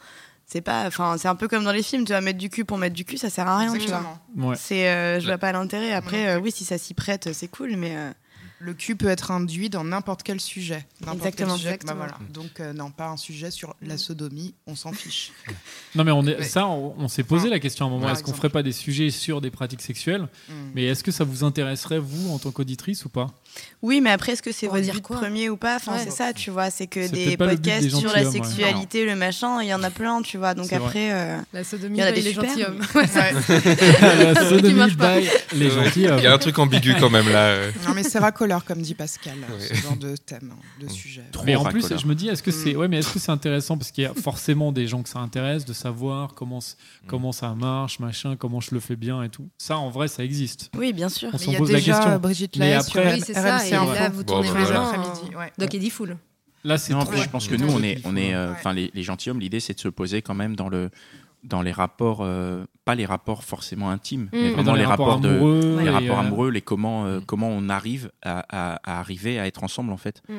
[0.47, 2.03] c'est pas, enfin, c'est un peu comme dans les films.
[2.06, 3.99] Tu vas mettre du cul pour mettre du cul, ça sert à rien, tu vois.
[3.99, 4.49] Exactement.
[4.49, 4.56] Ouais.
[4.58, 5.91] C'est, euh, je vois pas l'intérêt.
[5.93, 7.95] Après, euh, oui, si ça s'y prête, c'est cool, mais.
[7.95, 8.12] euh,
[8.60, 10.88] Le cul peut être induit dans n'importe quel sujet.
[11.02, 11.58] N'importe quel Exactement.
[11.58, 11.80] sujet.
[11.86, 12.17] Bah, voilà.
[12.34, 15.32] Donc, euh, non, pas un sujet sur la sodomie, on s'en fiche.
[15.96, 18.10] Non, mais on est, Mais- ça, on, on s'est posé la question à un moment.
[18.10, 20.28] Est-ce qu'on ferait pas des sujets sur des pratiques sexuelles?
[20.50, 20.54] Mm.
[20.76, 23.28] Mais est-ce que ça vous intéresserait, vous, en tant qu'auditrice ou pas?
[23.83, 25.75] Oui, mais après, est-ce que c'est votre dire but quoi premier ou pas?
[25.75, 26.01] Enfin, Ouais.
[26.03, 26.71] c'est ça, tu vois.
[26.71, 28.31] C'est que des podcasts des sur la ouais.
[28.31, 30.55] sexualité, le machin, il y en a plein, tu vois.
[30.55, 32.80] Donc après, euh, La sodomie, Il y en a des les gentilshommes.
[32.95, 35.69] La sodomie by les.
[35.95, 37.45] Il y a un truc ambigu quand même là.
[37.49, 37.72] euh.
[37.88, 39.65] Non, mais c'est racoleur, comme dit Pascal, Ouais.
[39.67, 40.89] ce genre de thème, de Mm.
[40.89, 41.22] sujet.
[41.45, 41.88] Mais en racoleur.
[41.88, 42.78] plus, je me dis, est-ce que c'est, Mm.
[42.78, 45.19] ouais, mais est-ce que c'est intéressant parce qu'il y a forcément des gens que ça
[45.19, 46.76] intéresse de savoir comment c-
[47.07, 49.47] comment ça marche, machin, comment je le fais bien et tout.
[49.59, 50.69] Ça, en vrai, ça existe.
[50.78, 51.30] oui, bien sûr.
[51.34, 52.17] On s'en il y a pose la question.
[52.19, 53.19] Brigitte Mais après-
[53.60, 53.68] ça.
[53.68, 53.93] Et Info.
[53.93, 54.91] là, vous tournez bah, les vraiment.
[55.38, 55.52] Ouais.
[55.58, 56.18] Doc Eddie Full.
[56.64, 57.10] Là, c'est Non, trop.
[57.12, 58.56] après, je pense que nous, on est, on est, euh, Ouais.
[58.58, 60.89] enfin, les, les gentilshommes, l'idée, c'est de se poser quand même dans le,
[61.43, 64.41] dans les rapports, euh, pas les rapports forcément intimes, mais Mm.
[64.41, 67.20] Mais vraiment dans les rapports de, amoureux, les et, rapports euh, amoureux, les comment, euh,
[67.20, 67.26] Mm.
[67.26, 70.22] comment on arrive à, à- à arriver à être ensemble en fait.
[70.28, 70.34] Mm.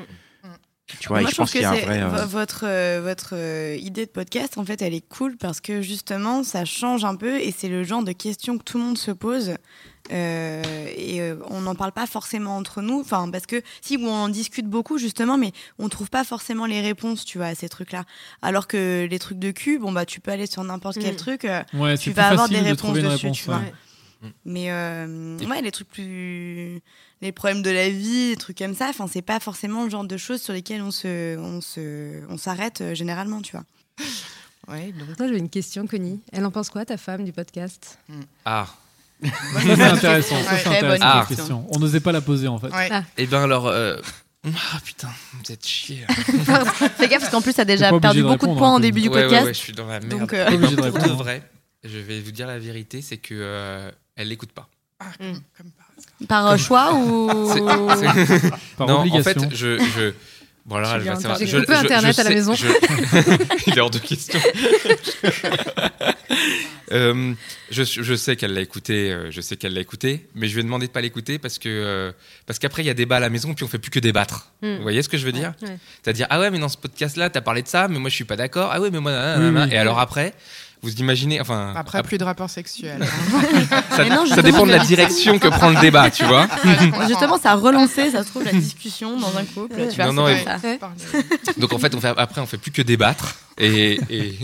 [1.01, 2.03] Tu vois, et Moi, je pense y a un c'est vrai.
[2.03, 5.61] euh, vo- votre euh, votre euh, idée de podcast, en fait, elle est cool parce
[5.61, 8.84] que justement, ça change un peu et c'est le genre de questions que tout le
[8.84, 9.55] monde se pose.
[10.11, 10.62] Euh,
[10.97, 14.28] et euh, on n'en parle pas forcément entre nous, enfin parce que si on en
[14.30, 18.05] discute beaucoup justement, mais on trouve pas forcément les réponses, tu vois, à ces trucs-là.
[18.41, 21.16] Alors que les trucs de cul, bon bah tu peux aller sur n'importe quel Mm.
[21.16, 23.36] truc, Ouais, tu vas avoir des réponses dessus, réponse.
[23.36, 23.57] tu vois.
[23.59, 23.74] ouais.
[24.23, 24.31] Ouais.
[24.45, 26.81] mais euh, ouais, les trucs plus,
[27.21, 30.05] les problèmes de la vie, les trucs comme ça, enfin c'est pas forcément le genre
[30.05, 33.64] de choses sur lesquelles on se, on se, on s'arrête euh, généralement, tu vois.
[34.69, 36.21] Ouais, donc, Moi, j'avais une question, Connie.
[36.31, 37.99] Elle en pense quoi, ta femme, du podcast?
[38.45, 38.66] Ah.
[39.25, 39.31] Ça,
[39.64, 40.43] c'est intéressant.
[40.43, 40.61] Ça, Ouais.
[40.62, 41.66] c'est intéressant question.
[41.71, 42.69] On n'osait pas la poser en fait.
[42.69, 42.91] ouais.
[43.16, 43.66] Et ben alors.
[43.66, 43.97] euh,
[44.45, 46.05] Ah putain, vous êtes chier.
[46.99, 48.81] Fais gaffe parce qu'en plus t'as T'es déjà perdu de beaucoup de points hein, en
[48.81, 49.47] début du ouais, ouais, podcast.
[49.47, 50.09] ouais, je suis dans la merde.
[50.11, 51.16] Donc, euh, Eh de pour de répondre.
[51.16, 51.43] vrai,
[51.85, 54.69] je vais vous dire la vérité, c'est que euh, elle l'écoute pas.
[55.01, 55.33] Ah, Mm.
[55.33, 55.87] comme, comme par.
[56.29, 59.31] Par euh, choix ou C'est- c'est- Par non, obligation.
[59.31, 59.79] en fait, je.
[59.79, 60.12] je...
[60.66, 62.55] Bon, alors, Je Je- coupé je- Internet je à la sais- maison.
[62.55, 62.66] je-
[63.69, 64.39] Il est hors de question.
[66.91, 67.35] Euh,
[67.71, 70.61] je, je sais qu'elle l'a écouté, euh, je sais qu'elle l'a écouté, mais je lui
[70.61, 72.12] ai demandé de pas l'écouter parce que euh,
[72.47, 74.51] parce qu'après il y a débat à la maison puis on fait plus que débattre.
[74.62, 74.77] Mm.
[74.77, 75.53] Vous voyez ce que je veux dire?
[75.62, 75.77] Ouais.
[76.03, 78.14] C'est-à-dire ah ouais mais dans ce podcast là t'as parlé de ça mais moi je
[78.14, 79.75] suis pas d'accord ah ouais mais moi nanana, Oui, oui.
[79.75, 80.33] et alors après?
[80.83, 83.05] Vous imaginez enfin Après, plus de rapports sexuels.
[83.91, 86.47] ça, non, ça dépend de la direction que prend le débat tu vois
[87.07, 89.89] Justement, ça a relancé, ça se trouve, la discussion dans un couple.
[89.91, 90.59] Tu vois, Non, non, et- ça.
[91.59, 94.39] donc en fait on fait après on fait plus que débattre et et,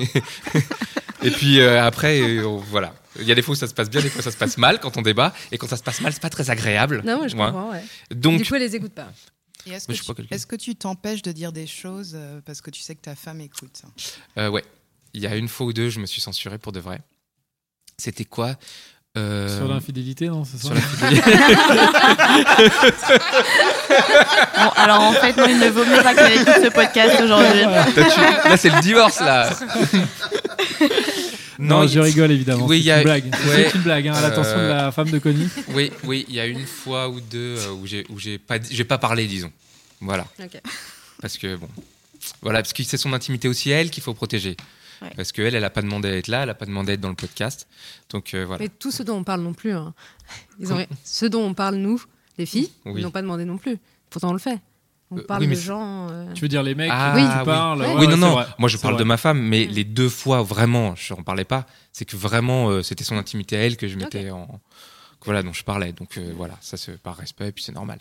[1.22, 3.74] et puis euh, après euh, on- voilà il y a des fois où ça se
[3.74, 5.82] passe bien des fois ça se passe mal quand on débat et quand ça se
[5.82, 7.45] passe mal c'est pas très agréable Non, moi, je Ouais.
[7.47, 7.85] comprends, ouais.
[8.14, 9.07] donc Du coup, elle les écoute pas.
[9.66, 12.95] Que, tu, est-ce que tu t'empêches de dire des choses euh, parce que tu sais
[12.95, 13.80] que ta femme écoute?
[14.37, 14.62] Euh, ouais.
[15.15, 17.01] Il y a une fois ou deux, je me suis censuré pour de vrai.
[17.97, 18.57] C'était quoi
[19.17, 21.31] Euh, Sur l'infidélité, non ça sur la fidélité.
[24.57, 27.61] Bon, alors en fait, moi, il ne vaut mieux pas qu'elle écoute ce podcast aujourd'hui.
[27.62, 29.51] Là, tu- là, c'est le divorce, là.
[31.59, 32.67] Non, je rigole évidemment.
[32.67, 33.25] Oui, c'est il y a- une blague.
[33.27, 33.69] ouais.
[33.71, 35.49] C'est une blague, hein, à l'attention de Euh, la femme de Connie.
[35.69, 38.59] Oui, oui, il y a une fois ou deux euh, où j'ai où j'ai pas
[38.59, 39.53] dit- j'ai pas parlé, disons.
[40.01, 40.61] Voilà, Ok.
[41.21, 41.69] parce que bon,
[42.43, 44.57] voilà, parce que c'est son intimité aussi elle qu'il faut protéger.
[45.05, 45.12] Ouais.
[45.16, 47.00] Parce qu'elle, elle a pas demandé à être là, elle a pas demandé à être
[47.00, 47.66] dans le podcast.
[48.11, 48.62] Donc euh, voilà.
[48.62, 49.72] Mais tout ce dont on parle non plus.
[49.72, 49.92] hein.
[50.59, 50.84] Ils ont...
[51.05, 52.02] Ce dont on parle, nous,
[52.38, 52.94] les filles, Oui.
[52.96, 53.78] ils n'ont pas demandé non plus.
[54.11, 54.59] Pourtant, on le fait.
[55.11, 56.09] On Euh, parle oui, mais de gens.
[56.11, 57.28] euh, Tu veux dire les mecs Ah, qui oui.
[57.38, 57.86] tu parles Ouais.
[57.86, 58.32] ouais, oui, ouais, non, non.
[58.32, 58.46] vrai.
[58.59, 59.02] Moi, je parle vrai.
[59.02, 61.66] de ma femme, mais les deux fois vraiment, je n'en parlais pas.
[61.92, 64.61] C'est que vraiment, euh, c'était son intimité à elle que je mettais en.
[65.26, 65.92] Voilà, dont je parlais.
[65.92, 67.98] Donc euh, voilà, ça c'est par respect, et puis c'est normal.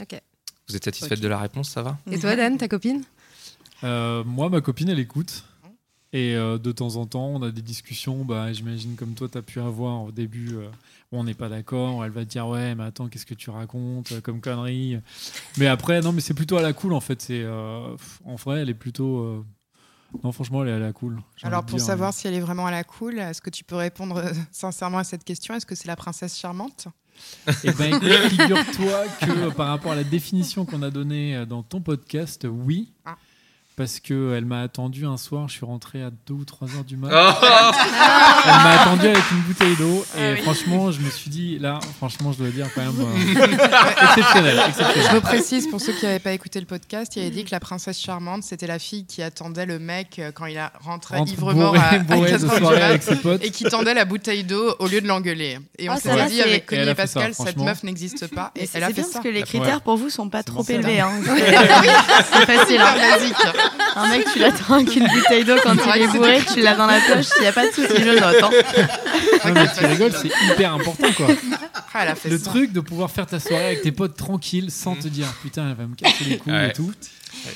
[0.00, 0.20] Ok.
[0.68, 1.98] Vous êtes satisfaite de la réponse, ça va?
[2.10, 3.02] Et toi, Dan, ta copine?
[3.84, 5.44] Euh, moi, ma copine, elle écoute.
[6.12, 9.38] Et euh, de temps en temps, on a des discussions, bah, j'imagine comme toi, tu
[9.38, 10.68] as pu avoir au début, euh,
[11.10, 13.48] où on n'est pas d'accord, elle va te dire ouais, mais attends, qu'est-ce que tu
[13.48, 14.98] racontes euh, comme connerie.
[15.56, 17.22] Mais après, non, mais c'est plutôt à la cool en fait.
[17.22, 17.96] C'est euh,
[18.26, 19.44] En vrai, elle est plutôt.
[20.22, 21.22] Non, franchement, elle est à la cool.
[21.42, 21.86] Alors pour dire.
[21.86, 25.04] savoir si elle est vraiment à la cool, est-ce que tu peux répondre sincèrement à
[25.04, 25.54] cette question?
[25.54, 26.88] Est-ce que c'est la princesse charmante?
[27.64, 27.98] Eh ben,
[28.28, 32.92] figure-toi que par rapport à la définition qu'on a donnée dans ton podcast, oui.
[33.06, 33.16] Ah.
[33.82, 36.96] Parce qu'elle m'a attendu un soir, je suis rentré à 2 ou 3 heures du
[36.96, 37.08] mat.
[37.12, 37.46] Oh
[38.44, 40.42] Elle m'a attendu avec une bouteille d'eau et Ah oui.
[40.42, 43.42] franchement, je me suis dit, là, franchement, je dois dire quand même euh,
[44.02, 44.62] exceptionnel.
[44.68, 45.08] exceptionnel.
[45.10, 47.58] Je reprécise pour ceux qui n'avaient pas écouté le podcast, il avait dit que la
[47.58, 51.32] princesse charmante, c'était la fille qui attendait le mec euh, quand il a rentré Rentre
[51.32, 53.44] ivre-mort bourré- à, à bourré 4 de heures du soirée mat avec ses potes.
[53.44, 55.58] et qui tendait la bouteille d'eau au lieu de l'engueuler.
[55.78, 58.52] Et on Ah, s'est dit avec Connie et, ça, Pascal, cette meuf n'existe pas.
[58.54, 59.12] Et Et elle a c'est fait bien ça.
[59.14, 60.92] parce que les critères pour vous sont pas trop élevés.
[61.02, 61.10] Hein.
[61.24, 63.34] c'est facile, hein, basique.
[63.96, 66.86] Un mec, tu l'attends avec une bouteille d'eau quand il est bourré, tu l'as dans
[66.86, 68.42] la poche, il n'y a pas de souci, je note.
[68.42, 68.50] hein.
[69.44, 71.26] Non, mais tu rigoles, c'est hyper important quoi.
[71.94, 72.50] Ah, elle a fait Le ça.
[72.50, 75.76] truc de pouvoir faire ta soirée avec tes potes tranquille sans te dire putain, elle
[75.76, 76.68] va me casser les couilles Ouais.
[76.70, 76.90] et tout.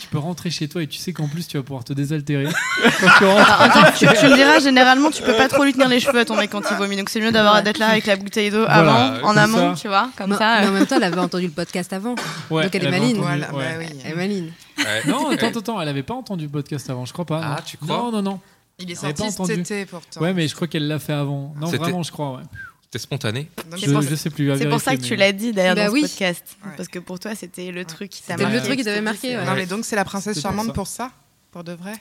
[0.00, 2.46] Tu peux rentrer chez toi et tu sais qu'en plus tu vas pouvoir te désaltérer.
[3.00, 3.60] Quand tu rentres.
[3.62, 6.24] Attends, tu, tu me diras, généralement, tu peux pas trop lui tenir les cheveux à
[6.24, 8.64] ton mec quand il vomit, donc c'est mieux d'avoir d'être là avec la bouteille d'eau
[8.64, 9.80] Voilà, avant, en comme amont, ça.
[9.82, 10.60] tu vois, comme Mais- ça.
[10.60, 10.70] mais euh.
[10.70, 12.14] en même temps, elle avait entendu le podcast avant.
[12.50, 13.18] Ouais, Donc elle est avait maline.
[13.20, 13.64] entendu, Voilà, ouais.
[13.78, 14.00] bah oui.
[14.04, 14.52] Elle est maline.
[14.78, 15.02] Ouais.
[15.06, 17.40] Non, attends, attends, attends, elle avait pas entendu le podcast avant, je crois pas.
[17.42, 17.62] Ah, non.
[17.64, 17.96] tu crois?
[17.96, 18.40] Non, non, non.
[18.78, 19.50] Il est sorti entendu.
[19.52, 20.20] cet été pourtant.
[20.20, 21.54] Ouais, mais je crois qu'elle l'a fait avant.
[21.58, 22.42] Non, C'était- vraiment, je crois, ouais.
[22.82, 23.50] C'était spontané.
[23.76, 24.56] Je, pour- je sais plus.
[24.58, 26.02] C'est pour ça que tu l'as dit d'ailleurs Bah dans oui.
[26.02, 26.56] ce podcast.
[26.64, 26.70] Ouais.
[26.76, 28.66] Parce que pour toi, c'était le truc qui t'a C'était le marqué.
[28.66, 29.44] truc qui t'avait marqué, ouais.
[29.44, 31.10] Non, mais donc c'est la princesse charmante pour ça
[31.50, 31.94] Pour de vrai?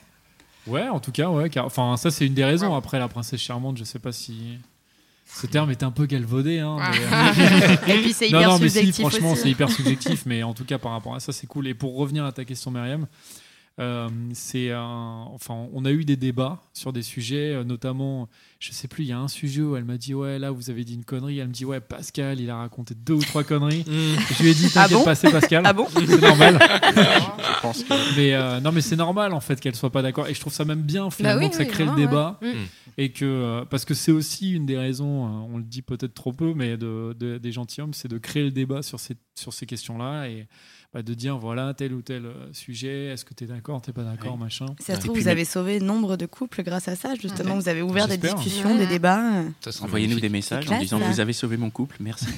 [0.66, 1.48] Ouais, en tout cas, ouais.
[1.50, 2.74] car- Enfin, ça, c'est une des raisons.
[2.74, 4.58] Après, la princesse charmante, je sais pas si.
[5.28, 6.60] Ce terme est un peu galvaudé.
[6.60, 10.24] Hein, mais- Et puis c'est non, hyper non, mais si, franchement, c'est hyper subjectif.
[10.24, 11.66] mais en tout cas, par rapport à ça, c'est cool.
[11.66, 13.06] Et pour revenir à ta question, Myriam,
[13.78, 18.72] euh, c'est un- enfin, on a eu des débats sur des sujets, euh, notamment, je
[18.72, 20.82] sais plus, il y a un sujet où elle m'a dit ouais, là, vous avez
[20.84, 21.38] dit une connerie.
[21.40, 23.84] Elle me dit ouais, Pascal, il a raconté deux ou trois conneries.
[24.38, 25.62] Je lui ai dit Ah bon pas, c'est Pascal.
[25.66, 26.58] Ah bon C'est normal.
[26.94, 30.26] Je pense que Mais euh, non, mais c'est normal en fait qu'elle soit pas d'accord.
[30.28, 32.54] Et je trouve ça même bien finalement oui, que ça oui, crée le débat ouais.
[32.54, 32.66] Mm.
[32.98, 35.06] et que euh, parce que c'est aussi une des raisons,
[35.52, 38.50] on le dit peut-être trop peu, mais de, de- des gentilshommes, c'est de créer le
[38.50, 40.46] débat sur ces sur ces questions-là et
[40.96, 43.08] bah, de dire voilà tel ou tel euh, sujet.
[43.08, 44.64] Est-ce que tu es d'accord, t'es pas d'accord, machin.
[44.78, 47.50] Ça se trouve, vous même- avez sauvé nombre de couples grâce à ça, justement.
[47.52, 47.60] Ouais.
[47.60, 48.78] Vous avez ouvert des discussions, Ouais.
[48.78, 49.20] des débats.
[49.82, 51.10] Envoyez-nous des messages en disant là.
[51.10, 52.24] vous avez sauvé mon couple, merci.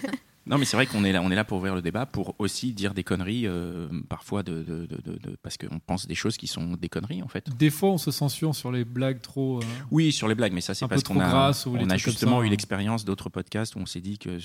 [0.48, 2.34] non, mais c'est vrai qu'on est là, on est là pour ouvrir le débat, pour
[2.38, 6.14] aussi dire des conneries, euh, parfois de, de- de- de- de- parce qu'on pense des
[6.14, 7.48] choses qui sont des conneries en fait.
[7.56, 9.58] Des fois, on se censure sur les blagues trop.
[9.58, 12.44] euh, Oui, sur les blagues, mais ça c'est parce qu'on a, on a justement ça,
[12.44, 12.50] eu hein.
[12.50, 14.38] l'expérience d'autres podcasts où on s'est dit que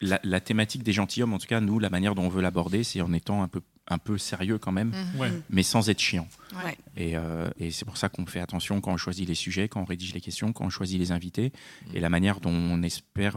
[0.00, 2.82] la, la thématique des gentilshommes, en tout cas nous, la manière dont on veut l'aborder,
[2.84, 5.30] c'est en étant un peu, un peu sérieux quand même, ouais.
[5.50, 6.28] mais sans être chiant.
[6.64, 6.76] Ouais.
[6.96, 9.80] Et, euh, et c'est pour ça qu'on fait attention quand on choisit les sujets, quand
[9.80, 11.52] on rédige les questions, quand on choisit les invités,
[11.94, 13.36] et la manière dont on espère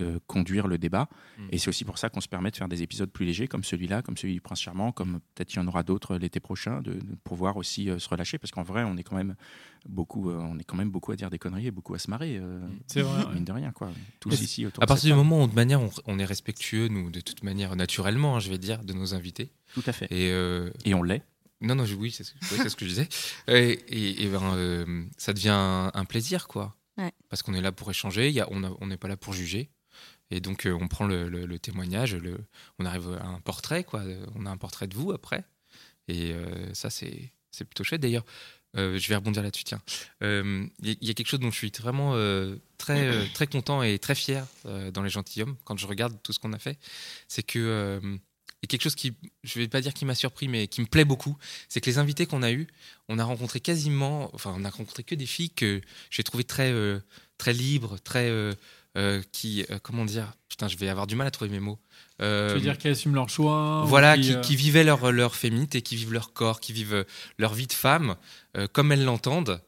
[0.00, 1.08] euh, conduire le débat.
[1.38, 1.42] Mm.
[1.50, 3.64] Et c'est aussi pour ça qu'on se permet de faire des épisodes plus légers, comme
[3.64, 6.80] celui-là, comme celui du Prince Charmant, comme peut-être il y en aura d'autres l'été prochain,
[6.82, 9.34] de, de pouvoir aussi euh, se relâcher, parce qu'en vrai, on est quand même
[9.88, 12.10] beaucoup, euh, on est quand même beaucoup à dire des conneries et beaucoup à se
[12.10, 13.24] marrer, euh, C'est vrai.
[13.26, 13.34] ouais.
[13.34, 13.90] mine de rien, quoi.
[14.20, 15.22] Tous Et ici autour À partir du table.
[15.22, 18.50] moment où, de manière, on, on est respectueux, nous, de toute manière, naturellement, hein, je
[18.50, 19.52] vais dire, de nos invités.
[19.74, 20.06] Tout à fait.
[20.06, 21.22] Et euh, Et on l'est.
[21.60, 23.08] non, non, je- oui, c'est ce, oui, c'est ce que je disais.
[23.48, 26.74] Et, et- et ben, euh, ça devient un, un plaisir, quoi.
[26.98, 27.12] Ouais.
[27.28, 29.16] Parce qu'on est là pour échanger, il y a- on a- on n'est pas là
[29.16, 29.70] pour juger.
[30.30, 32.16] Et donc, euh, on prend le, témoignage,
[32.78, 34.02] on arrive à un portrait, quoi.
[34.34, 35.44] On a un portrait de vous après.
[36.06, 38.00] Et euh, ça, c'est plutôt chouette.
[38.00, 38.24] D'ailleurs,
[38.76, 39.82] euh, je vais rebondir là-dessus, tiens.
[40.20, 42.12] Il y, a- quelque chose dont je suis vraiment
[42.76, 44.46] très, très content et très fier
[44.92, 46.78] dans Les Gentilhommes, quand je regarde tout ce qu'on a fait.
[47.26, 48.00] C'est que.
[48.62, 49.14] a quelque chose qui,
[49.44, 51.36] je vais pas dire qui m'a surpris, mais qui me plaît beaucoup,
[51.68, 52.66] c'est que les invités qu'on a eus,
[53.08, 56.72] on a rencontré quasiment, enfin, on a rencontré que des filles que j'ai trouvées très,
[57.38, 58.30] très libres, très,
[58.96, 61.60] euh, euh, qui, euh, comment dire, putain, je vais avoir du mal à trouver mes
[61.60, 61.78] mots.
[62.20, 65.12] Euh, Tu veux dire qu'ils assument leur choix voilà, qui, qui, euh, qui vivaient leur,
[65.12, 67.04] leur féminité, qui vivent leur corps, qui vivent euh,
[67.38, 68.16] leur vie de femme
[68.56, 69.60] euh, comme elles l'entendent.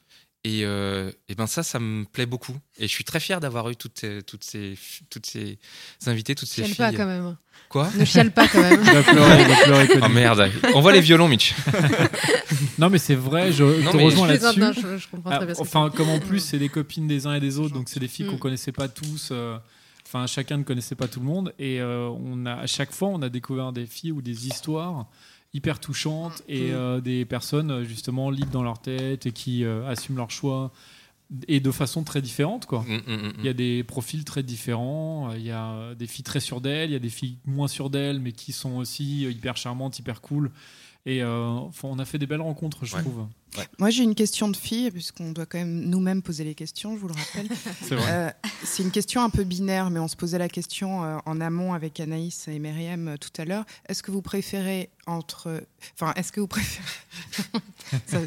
[0.44, 2.56] Et, euh, et ben ça, ça me plaît beaucoup.
[2.78, 4.78] Et je suis très fier d'avoir eu toutes, ces- toutes, ces,
[5.10, 5.58] toutes ces
[6.06, 6.76] invités, toutes ces Chiale filles.
[6.76, 7.36] pas quand même.
[7.68, 8.80] Quoi Ne chiale pas quand même.
[8.82, 9.88] Va pleurer, va pleurer.
[10.02, 11.54] Oh merde, on voit les violons, Mitch.
[12.78, 14.60] Non, mais c'est vrai, je Non, te rejoins là-dessus.
[14.82, 15.54] je, je comprends Ah, très bien.
[15.58, 18.08] enfin, comme en plus, c'est des copines des uns et des autres, donc c'est des
[18.08, 18.38] filles qu'on Mm.
[18.40, 19.28] connaissait pas tous.
[19.32, 19.56] euh,
[20.06, 21.54] Enfin, chacun ne connaissait pas tout le monde.
[21.60, 25.06] Et euh, on a, à chaque fois, on a découvert des filles ou des histoires
[25.52, 26.74] hyper touchantes et Mm.
[26.74, 30.70] euh, des personnes, euh, justement, libres dans leur tête et qui euh, assument leur choix
[31.46, 32.80] et de façon très différente, quoi.
[32.88, 35.32] Mm, mm, mm, Il y a des profils très différents.
[35.34, 37.88] Il y a des filles très sûres d'elles, il y a des filles moins sûres
[37.90, 40.50] d'elles, mais qui sont aussi hyper charmantes, hyper cool.
[41.06, 43.00] Et euh, on a fait des belles rencontres, je Ouais.
[43.02, 43.26] trouve.
[43.78, 47.00] Moi, j'ai une question de fille, puisqu'on doit quand même nous-mêmes poser les questions, je
[47.00, 47.48] vous le rappelle.
[47.82, 48.06] C'est vrai.
[48.12, 48.30] Euh,
[48.62, 51.72] c'est une question un peu binaire, mais on se posait la question euh, en amont
[51.72, 53.64] avec Anaïs et Myriam euh, tout à l'heure.
[53.88, 55.64] Est-ce que vous préférez entre.
[55.94, 56.84] Enfin, est-ce que vous préférez.
[58.06, 58.18] Ça,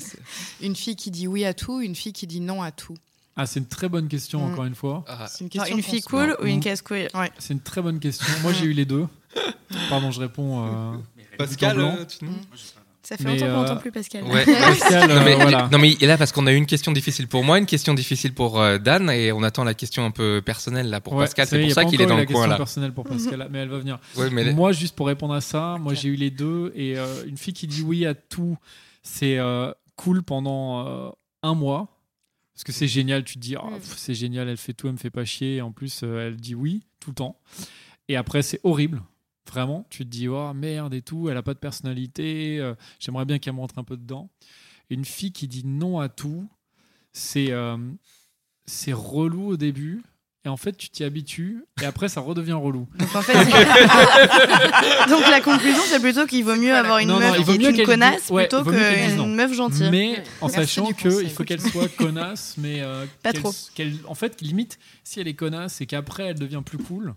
[0.62, 2.98] une fille qui dit oui à tout, une fille qui dit non à tout
[3.38, 4.52] Ah, c'est une très bonne question, Mm.
[4.52, 5.06] encore une fois.
[5.08, 6.60] Ah, C'est une question une fille cool ou une Non.
[6.62, 7.08] casse-couille
[7.38, 8.26] C'est une très bonne question.
[8.42, 9.08] Moi, j'ai eu les deux.
[9.90, 11.02] Pardon, je réponds.
[11.38, 12.32] Pascal, euh, tu nous-
[13.06, 14.24] Ça fait Mais, longtemps qu'on euh, n'entend plus Pascal.
[14.24, 14.46] Ouais.
[14.46, 15.68] Pascal, non, mais, euh, voilà.
[15.70, 17.66] non, mais il est là parce qu'on a eu une question difficile pour moi, une
[17.66, 21.12] question difficile pour euh, Dan, et on attend la question un peu personnelle là pour
[21.14, 21.46] Ouais, Pascal.
[21.48, 22.56] C'est pour ça qu'il est dans le la coin question là.
[22.58, 24.00] personnelle pour Pascal, mais elle va venir.
[24.16, 27.26] Ouais, mais Moi, juste pour répondre à ça, moi j'ai eu les deux et euh,
[27.28, 28.58] une fille qui dit oui à tout,
[29.02, 31.10] c'est euh, cool pendant euh,
[31.42, 31.90] un mois
[32.54, 33.26] parce que c'est génial.
[33.26, 33.80] Tu te dis, Ah, Mm.
[33.98, 35.58] c'est génial, elle fait tout, elle me fait pas chier.
[35.58, 37.38] Et en plus, euh, elle dit oui tout le temps.
[38.08, 39.02] Et après, c'est horrible
[39.48, 43.26] Vraiment, tu te dis, oh merde et tout, elle a pas de personnalité, euh, j'aimerais
[43.26, 44.30] bien qu'elle montre un peu dedans.
[44.90, 46.48] Une fille qui dit non à tout,
[47.12, 47.78] c'est euh,
[48.66, 50.02] c'est relou au début,
[50.46, 52.88] et en fait, tu t'y habitues, et après, ça redevient relou.
[52.98, 53.34] Donc en fait,
[55.10, 57.66] donc la conclusion, c'est plutôt qu'il vaut mieux avoir une Non, non, meuf vaut qui
[57.66, 58.72] est une connasse ouais, plutôt non.
[58.72, 59.90] qu'une meuf gentille.
[59.90, 63.54] Mais en Merci sachant qu'il faut qu'elle soit connasse, mais euh, Pas trop.
[64.08, 67.14] en fait, limite, si elle est connasse, c'est qu'après, elle devient plus cool.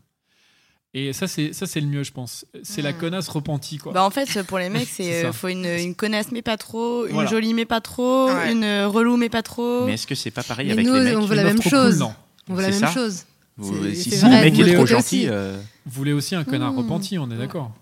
[0.98, 2.46] Et ça, c'est ça, c'est le mieux, je pense.
[2.62, 2.96] C'est la Hmm.
[2.98, 3.92] connasse repentie, quoi.
[3.92, 7.04] Bah en fait, pour les mecs, C'est euh, faut une, une connasse mais pas trop,
[7.06, 7.28] une Voilà.
[7.28, 8.50] jolie mais pas trop, Ouais.
[8.52, 9.84] une euh, relou mais pas trop.
[9.84, 11.58] Mais est-ce que c'est pas pareil Mais avec nous, les mecs on veut la même
[11.60, 11.90] trop chose.
[11.98, 12.14] cool, non.
[12.48, 13.24] On veut la C'est même ça chose.
[13.58, 14.92] Vous- Si c'est si le mec vous est voulez trop aussi.
[14.92, 16.78] gentil, euh, Vous voulez aussi un connard Mmh.
[16.78, 17.72] repenti, on est d'accord.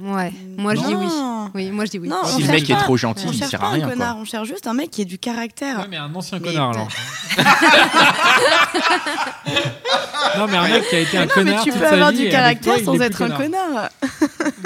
[0.00, 0.32] Ouais.
[0.58, 1.06] Moi, je dis oui.
[1.54, 2.08] Oui, moi, je dis oui.
[2.08, 3.84] Non, si le mec est trop gentil, il sert à rien.
[3.84, 3.92] un quoi.
[3.94, 5.80] connard, on cherche juste un mec qui a du caractère.
[5.80, 6.88] Ouais, mais un ancien Mais- connard, alors.
[10.38, 11.92] non, mais un mec qui a été un Non, mais connard tu toute peux sa
[11.94, 13.90] avoir vie, du toi, caractère sans être un connard.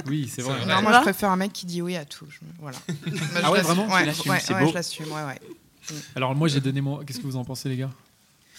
[0.06, 0.54] Oui, c'est vrai.
[0.66, 2.26] Non, moi, je préfère un mec qui dit oui à tout.
[2.60, 2.78] Voilà.
[3.42, 5.40] Ah ouais, vraiment ouais, je l'assume, ouais, ouais.
[6.14, 6.98] Alors, moi, j'ai donné mon.
[6.98, 7.90] Qu'est-ce que vous en pensez, les gars?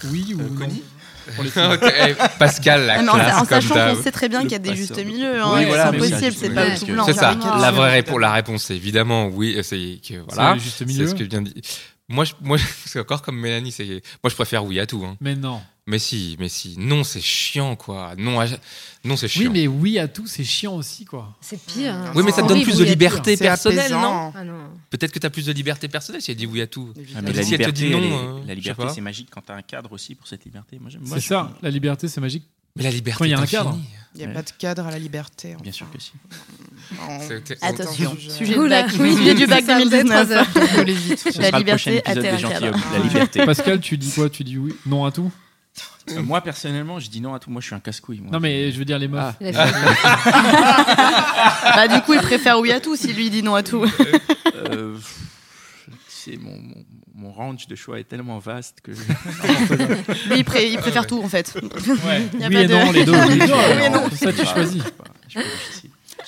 [0.05, 0.83] Oui ou non filles.
[1.37, 4.51] Ok, eh, Pascal, la Mais en, classe en comme sachant qu'on sait très bien qu'il
[4.51, 5.39] y a des justes milieux.
[5.39, 7.05] Hein, Oui, c'est voilà, impossible, c'est pas tout blanc.
[7.05, 7.37] C'est ça.
[7.59, 9.57] La vraie réponse, la réponse, c'est évidemment oui.
[9.63, 10.57] C'est que voilà.
[10.59, 11.61] C'est C'est ce que je viens de dire.
[12.09, 13.71] Moi, je, moi, c'est encore comme Mélanie.
[13.71, 15.03] C'est moi, je préfère oui à tout.
[15.05, 15.15] Hein.
[15.21, 15.61] Mais non.
[15.91, 16.75] Mais si, mais si.
[16.77, 18.13] Non, c'est chiant, quoi.
[18.17, 18.45] Non, à-
[19.03, 19.51] non, c'est Oui, chiant.
[19.51, 21.35] mais oui à tout, c'est chiant aussi, quoi.
[21.41, 21.93] C'est pire.
[21.93, 22.13] hein.
[22.15, 24.53] Oui, mais ça te donne plus de oui, liberté personnelle, non Ah non.
[24.89, 26.93] Peut-être que tu as plus de liberté personnelle si elle dit oui à tout.
[27.13, 29.27] Ah, mais la Si elle te dit non, elle est- euh, la liberté, c'est magique
[29.29, 30.77] quand t'as un cadre aussi pour cette liberté.
[30.79, 32.45] Moi, j'aime- moi, C'est ça, la liberté, c'est magique.
[32.77, 33.17] Mais la liberté.
[33.19, 33.77] Quand il y a un cadre.
[34.15, 34.33] Il n'y a Ouais.
[34.33, 35.57] pas de cadre à la liberté.
[35.61, 36.13] Bien sûr que si.
[37.61, 40.27] Attention, Je- sujet de Oula, bac, oui, sujet du bac c'est ça, vous avez 2019.
[40.27, 40.69] trois heures.
[40.77, 41.19] Je l'évite.
[41.33, 42.77] Ce La liberté un cadre.
[42.93, 43.45] La liberté.
[43.45, 45.29] Pascal, tu dis quoi Tu dis oui Non à tout?
[46.09, 47.49] Euh, Moi, personnellement, je dis non à tout.
[47.51, 48.21] Moi, je suis un casse-couille.
[48.31, 49.21] Non, mais je veux dire les meufs.
[49.23, 49.35] Ah.
[49.39, 49.51] Il
[51.75, 53.85] Bah, du coup, il préfère oui à tout si lui dit non à tout.
[54.55, 54.97] Euh,
[56.07, 60.77] c'est mon, mon, mon range de choix est tellement vaste que je- il, pré- il
[60.77, 61.53] préfère tout en fait.
[62.05, 62.21] Ouais.
[62.39, 63.11] Y a Oui pas et de- non, les deux.
[63.29, 63.83] Oui deux.
[63.83, 64.09] et non.
[64.11, 64.83] Ça, tu choisis.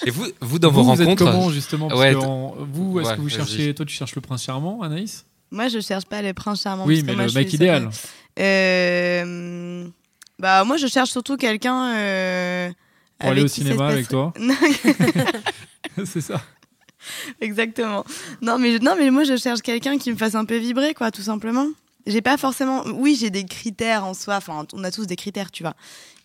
[0.06, 2.26] Et vous, vous dans vous, vos vous êtes rencontres, comment justement Parce Ouais, que t-
[2.26, 5.26] en- vous, est-ce Ouais, que vous cherchez Toi, tu cherches le prince charmant, Anaïs?
[5.52, 6.86] Moi, je cherche pas le prince charmant.
[6.86, 7.90] Oui, parce que mais moi, le mec idéal.
[8.40, 9.86] Euh,
[10.40, 11.96] Bah, moi, je cherche surtout quelqu'un.
[11.96, 12.72] euh,
[13.20, 14.34] Pour aller au cinéma avec toi
[16.06, 16.42] C'est ça.
[17.42, 18.06] Exactement.
[18.42, 21.12] Non mais, non, mais moi, je cherche quelqu'un qui me fasse un peu vibrer, quoi,
[21.12, 21.68] tout simplement.
[22.08, 22.84] J'ai pas forcément.
[22.96, 24.36] Oui, j'ai des critères en soi.
[24.38, 25.76] Enfin, on a tous des critères, tu vois.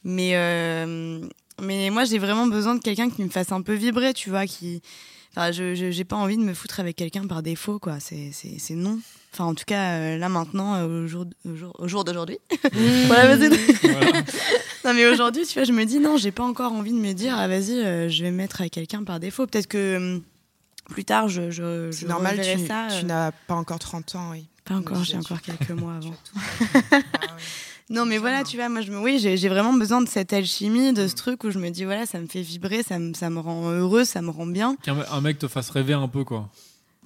[0.05, 1.21] Mais, euh,
[1.61, 4.47] mais moi, j'ai vraiment besoin de quelqu'un qui me fasse un peu vibrer, tu vois.
[4.47, 4.81] Qui...
[5.37, 7.99] Enfin, je j'ai pas envie de me foutre avec quelqu'un par défaut, quoi.
[8.01, 8.33] C'est
[8.71, 8.99] non.
[9.33, 12.39] Enfin, en tout cas, euh, là maintenant, euh, au jour, au jour, au jour d'aujourd'hui.
[13.07, 13.49] voilà, vas-y.
[13.83, 14.23] Voilà.
[14.85, 17.13] Non mais aujourd'hui, tu vois, je me dis non, j'ai pas encore envie de me
[17.13, 19.47] dire ah vas-y, euh, je vais me mettre avec quelqu'un par défaut.
[19.47, 20.23] Peut-être que hum,
[20.89, 22.87] plus tard, je je, je C'est normal, tu, ça.
[22.99, 24.47] tu n'as pas encore 30 ans, oui.
[24.65, 26.15] pas encore, j'ai encore quelques mois avant.
[26.93, 27.43] Ah oui.
[27.91, 30.33] Non mais voilà, tu vois, moi je me, oui, j'ai j'ai vraiment besoin de cette
[30.33, 33.13] alchimie, de ce truc où je me dis voilà, ça me fait vibrer, ça me,
[33.15, 34.77] ça me rend heureux, ça me rend bien.
[34.83, 36.49] Qu'un un mec te fasse rêver un peu, quoi.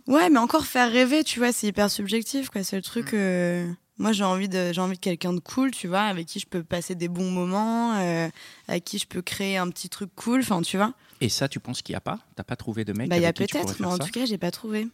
[0.07, 2.63] Ouais, mais encore faire rêver, tu vois, c'est hyper subjectif, quoi.
[2.65, 3.15] C'est le truc.
[3.15, 6.41] euh, Moi, j'ai envie de, j'ai envie de quelqu'un de cool, tu vois, avec qui
[6.41, 8.29] je peux passer des bons moments, euh,
[8.69, 10.93] avec qui je peux créer un petit truc cool, enfin, tu vois.
[11.21, 12.19] Et ça, tu penses qu'il n'y a pas?
[12.35, 14.39] T'as pas trouvé de mec Bah, il y a peut-être, mais en tout cas, j'ai
[14.39, 14.89] pas trouvé.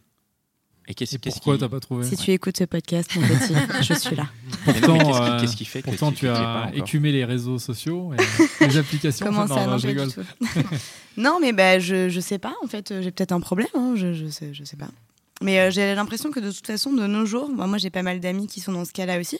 [0.91, 3.53] Et qu'est-ce qu'est-ce pourquoi qui- t'as pas trouvé Si tu écoutes ce podcast, mon petit,
[3.87, 4.25] je suis là.
[4.65, 8.11] Pourtant, qu'est-ce qui- euh, qu'est-ce qui fait que Pourtant, tu as écumé les réseaux sociaux
[8.13, 8.17] et
[8.67, 9.25] les applications.
[9.25, 10.09] Comment ça non, Non, je rigole.
[11.17, 13.93] non, mais bah, je, je sais pas, en fait, euh, j'ai peut-être un problème, hein,
[13.95, 14.89] je, je, sais, je sais pas.
[15.41, 18.03] Mais euh, j'ai l'impression que de toute façon, de nos jours, moi, moi j'ai pas
[18.03, 19.39] mal d'amis qui sont dans ce cas-là aussi,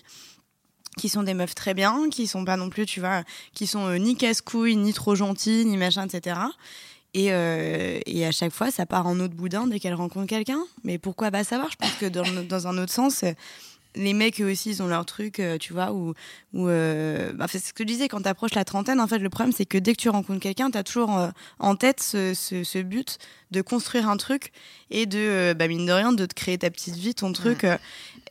[0.98, 3.24] qui sont des meufs très bien, qui sont pas non plus, tu vois,
[3.56, 6.40] qui sont euh, ni casse-couilles, ni trop gentilles, ni machin, etc.
[7.14, 10.62] Et, euh, et à chaque fois, ça part en autre boudin dès qu'elles rencontrent quelqu'un.
[10.84, 11.70] Mais pourquoi pas savoir?
[11.72, 12.06] Je pense que
[12.48, 13.24] dans, un autre sens,
[13.96, 16.14] les mecs eux aussi, ils ont leur truc, euh, tu vois, où,
[16.54, 19.18] où euh, bah, c'est ce que je disais, quand tu approches la trentaine, en fait,
[19.18, 22.00] le problème, c'est que dès que tu rencontres quelqu'un, tu as toujours euh, en tête
[22.02, 23.18] ce, ce- ce but
[23.50, 24.52] de construire un truc
[24.92, 27.66] et de, euh, bah, mine de rien, de te créer ta petite vie, ton truc.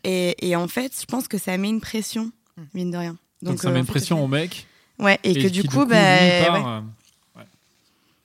[0.04, 2.30] et, et en fait, je pense que ça met une pression,
[2.74, 3.16] mine de rien.
[3.42, 4.66] Donc, ça euh, met une pression au mec.
[5.00, 6.82] Ouais, et, que du coup, bah, lui, part, ouais.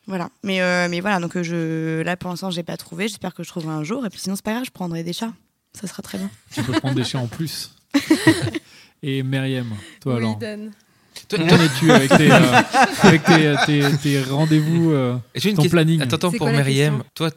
[0.04, 0.30] Euh, Voilà.
[0.44, 3.08] Mais, euh, mais voilà, donc euh, je, là pour l'instant, j'ai pas trouvé.
[3.08, 4.06] J'espère que je trouverai un jour.
[4.06, 5.34] Et puis sinon, c'est pas grave, je prendrai des chats.
[5.80, 6.30] Ça sera très bien.
[6.54, 7.72] tu peux prendre des chiens en plus.
[9.04, 9.68] et Myriam,
[10.02, 12.62] toi alors Toi- Où toi- en es-tu avec tes, euh,
[13.04, 17.04] avec tes, tes- tes rendez-vous euh, J'ai une ton question- planning Attends, attends, pour question
[17.14, 17.30] toi,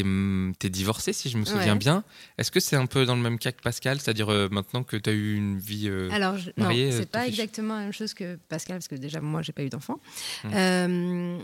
[0.00, 1.78] hum, t'es divorcée, si je me souviens Ouais.
[1.78, 2.02] bien.
[2.38, 4.00] Est-ce que c'est un peu dans le même cas que Pascal?
[4.00, 5.88] C'est-à-dire euh, maintenant que tu as eu une vie.
[5.88, 8.88] euh, Alors, je- non, mariée, euh, c'est pas exactement la même chose que Pascal, parce
[8.88, 10.00] que déjà, moi, j'ai pas eu d'enfant.
[10.44, 11.38] Hmm.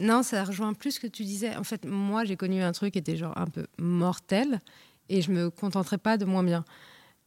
[0.00, 1.54] Non, ça rejoint plus ce que tu disais.
[1.56, 4.60] En fait, moi, j'ai connu un truc qui était genre un peu mortel
[5.08, 6.64] et je me contenterai pas de moins bien.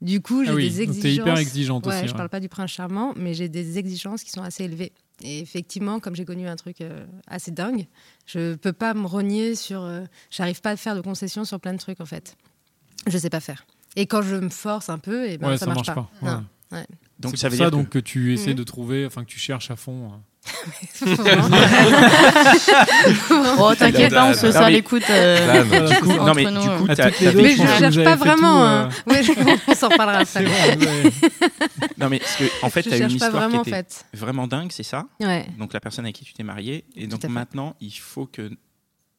[0.02, 1.02] Du coup, j'ai Ah oui, des exigences.
[1.04, 2.18] t'es hyper exigeante ouais, aussi, Je ouais.
[2.18, 4.92] parle pas du prince charmant, mais j'ai des exigences qui sont assez élevées.
[5.22, 7.86] Et effectivement, comme j'ai connu un truc euh, assez dingue,
[8.26, 9.82] je peux pas me rogner sur.
[9.84, 12.36] euh, J'arrive pas à faire de concessions sur plein de trucs en fait.
[13.08, 13.66] Je sais pas faire.
[13.96, 16.10] Et quand je me force un peu, et ben Ouais, ça, ça marche, marche pas.
[16.20, 16.32] pas, ouais.
[16.40, 16.46] Non.
[16.72, 16.88] Ouais.
[17.20, 18.56] Donc c'est ça pour veut ça dire donc que tu essaies Mhm.
[18.58, 20.12] de trouver, enfin que tu cherches à fond.
[20.46, 21.50] Hein.
[23.60, 25.04] Oh, t'inquiète pas, on se serre les coudes.
[25.10, 25.64] euh,
[26.06, 26.88] non mais entre du nous, coup
[27.36, 28.60] Mais je cherche pas vraiment.
[28.60, 28.90] tout, hein.
[29.08, 29.32] Ouais, je-
[29.68, 30.78] on s'en reparlera C'est après.
[31.98, 33.70] non mais parce que, en fait Je t'as une cherche pas histoire vraiment en qui
[33.70, 34.06] était fait.
[34.18, 35.06] vraiment dingue, c'est ça?
[35.20, 35.46] Ouais.
[35.58, 38.50] Donc la personne avec qui tu t'es marié et donc maintenant il faut que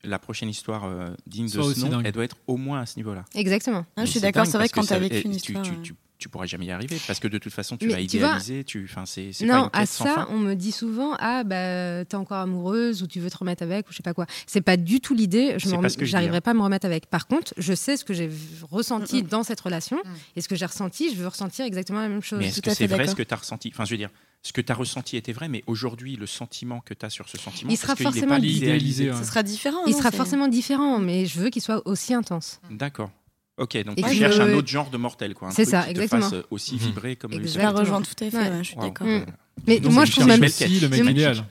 [0.07, 2.03] la prochaine histoire euh, digne de ce nom, dingue.
[2.05, 3.25] elle doit être au moins à ce niveau-là.
[3.35, 3.87] Exactement.
[3.97, 5.63] Ah, je suis d'accord, c'est vrai que quand ça- t'as vécu une tu, histoire.
[5.65, 7.93] tu, euh, tu, tu pourras jamais y arriver parce que de toute façon tu Mais
[7.95, 10.27] vas tu vois- idéaliser, tu, enfin c'est c'est pas Non, une à sans ça, fin.
[10.31, 13.89] on me dit souvent Ah, bah, t'es encore amoureuse ou tu veux te remettre avec
[13.89, 14.27] ou je sais pas quoi.
[14.47, 15.55] C'est pas du tout l'idée.
[15.59, 16.41] Je pas J'arriverai hein.
[16.41, 17.07] pas à me remettre avec.
[17.07, 18.31] Par contre, je sais ce que j'ai
[18.71, 19.29] ressenti Mm, mm.
[19.29, 19.99] dans cette relation
[20.37, 22.39] et ce que j'ai ressenti, je veux ressentir exactement la même chose.
[22.39, 23.71] Mais est-ce que c'est vrai ce que tu as ressenti?
[23.73, 24.11] Enfin, je veux dire,
[24.43, 27.29] ce que tu as ressenti était vrai, mais aujourd'hui, le sentiment que tu as sur
[27.29, 29.11] ce sentiment, Il sera forcément pas idéalisé.
[29.19, 29.85] Ce sera différent.
[29.87, 32.61] Il non, sera forcément différent, mais je veux qu'il soit aussi intense.
[32.71, 33.11] D'accord.
[33.57, 35.51] Ok, donc Et tu cherches je- un autre genre de mortel, quoi.
[35.53, 36.23] C'est ça, qui te exactement.
[36.23, 36.81] fasse euh, aussi Mhm.
[36.81, 37.73] vibrer comme le Je Exactement.
[37.73, 38.49] la rejoins tout à fait, Ouais.
[38.51, 39.07] ouais, je suis d'accord.
[39.07, 39.27] Mm.
[39.69, 40.43] Mais donc, moi, je trouve même.
[40.43, 41.45] aussi le mec idéal.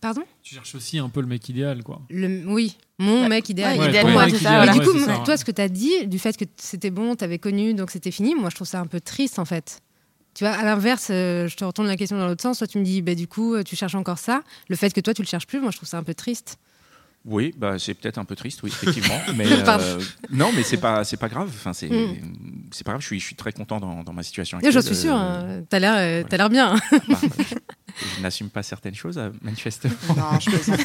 [0.00, 2.00] Pardon Tu cherches aussi un peu le mec idéal, quoi.
[2.10, 3.28] Le- Oui, mon Ouais.
[3.28, 3.72] mec idéal.
[3.78, 3.94] Ouais, mec
[4.34, 5.18] idéal, du coup, ça.
[5.24, 7.90] toi, ce que tu as dit, du fait que c'était bon, tu avais connu, donc
[7.90, 9.80] c'était fini, moi, je trouve ça un peu triste, en fait.
[10.34, 12.58] Tu vois, à l'inverse, euh, je te retourne la question dans l'autre sens.
[12.58, 14.42] Toi, tu me dis, bah, du coup, euh, tu cherches encore ça.
[14.68, 16.58] Le fait que toi, tu le cherches plus, moi, je trouve ça un peu triste.
[17.26, 19.18] Oui, bah, c'est peut-être un peu triste, oui, effectivement.
[19.34, 19.98] mais euh,
[20.30, 21.48] non, mais c'est pas, c'est pas grave.
[21.48, 22.68] Enfin, c'est, Mm.
[22.70, 23.00] c'est pas grave.
[23.00, 24.82] Je suis, je suis très content dans, dans ma situation Et actuelle.
[24.82, 25.64] J'en suis sûre, Euh, hein.
[25.70, 26.74] t'as l'air, euh, t'as l'air bien.
[27.08, 27.18] bah,
[28.16, 29.94] je n'assume pas certaines choses, manifestement.
[30.16, 30.84] Non, je plaisantais.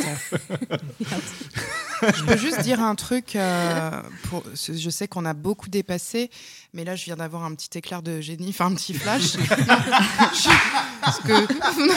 [2.16, 3.36] je peux juste dire un truc.
[3.36, 6.30] euh, pour, je sais qu'on a beaucoup dépassé,
[6.74, 9.36] mais là, je viens d'avoir un petit éclair de génie, enfin un petit flash.
[11.02, 11.94] Parce que non,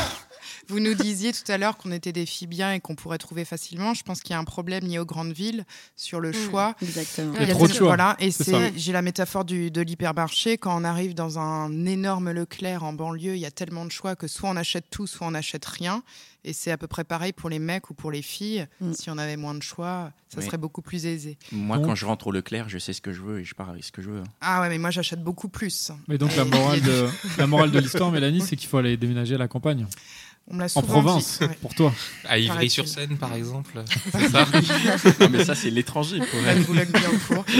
[0.68, 3.44] vous nous disiez tout à l'heure qu'on était des filles bien et qu'on pourrait trouver
[3.44, 3.94] facilement.
[3.94, 5.64] Je pense qu'il y a un problème lié aux grandes villes
[5.96, 6.74] sur le choix.
[6.82, 7.34] Exactement.
[7.40, 7.88] Il y a trop de choix.
[7.88, 10.58] Voilà, et C'est j'ai la métaphore du, de l'hypermarché.
[10.58, 14.16] Quand on arrive dans un énorme Leclerc en banlieue, il y a tellement de choix
[14.16, 16.02] que soit on achète tout, soit on n'achète rien.
[16.44, 18.66] Et c'est à peu près pareil pour les mecs ou pour les filles.
[18.80, 18.92] Mm.
[18.94, 20.44] Si on avait moins de choix, ça Oui.
[20.46, 21.38] serait beaucoup plus aisé.
[21.52, 23.54] Moi, Donc- quand je rentre au Leclerc, je sais ce que je veux et je
[23.54, 24.22] pars avec ce que je veux.
[24.40, 25.92] Ah ouais, mais moi j'achète beaucoup plus.
[26.08, 27.08] Mais donc la morale de,
[27.38, 29.86] la morale de l'histoire, Mélanie, c'est qu'il faut aller déménager à la campagne,
[30.48, 31.44] On me l'a en province, dit.
[31.46, 31.54] Ouais.
[31.62, 31.92] pour toi.
[32.24, 33.82] À Ivry-sur-Seine, par exemple.
[34.12, 34.46] C'est ça?
[35.20, 36.18] Non, mais ça, c'est l'étranger.
[36.18, 36.60] pour Elle.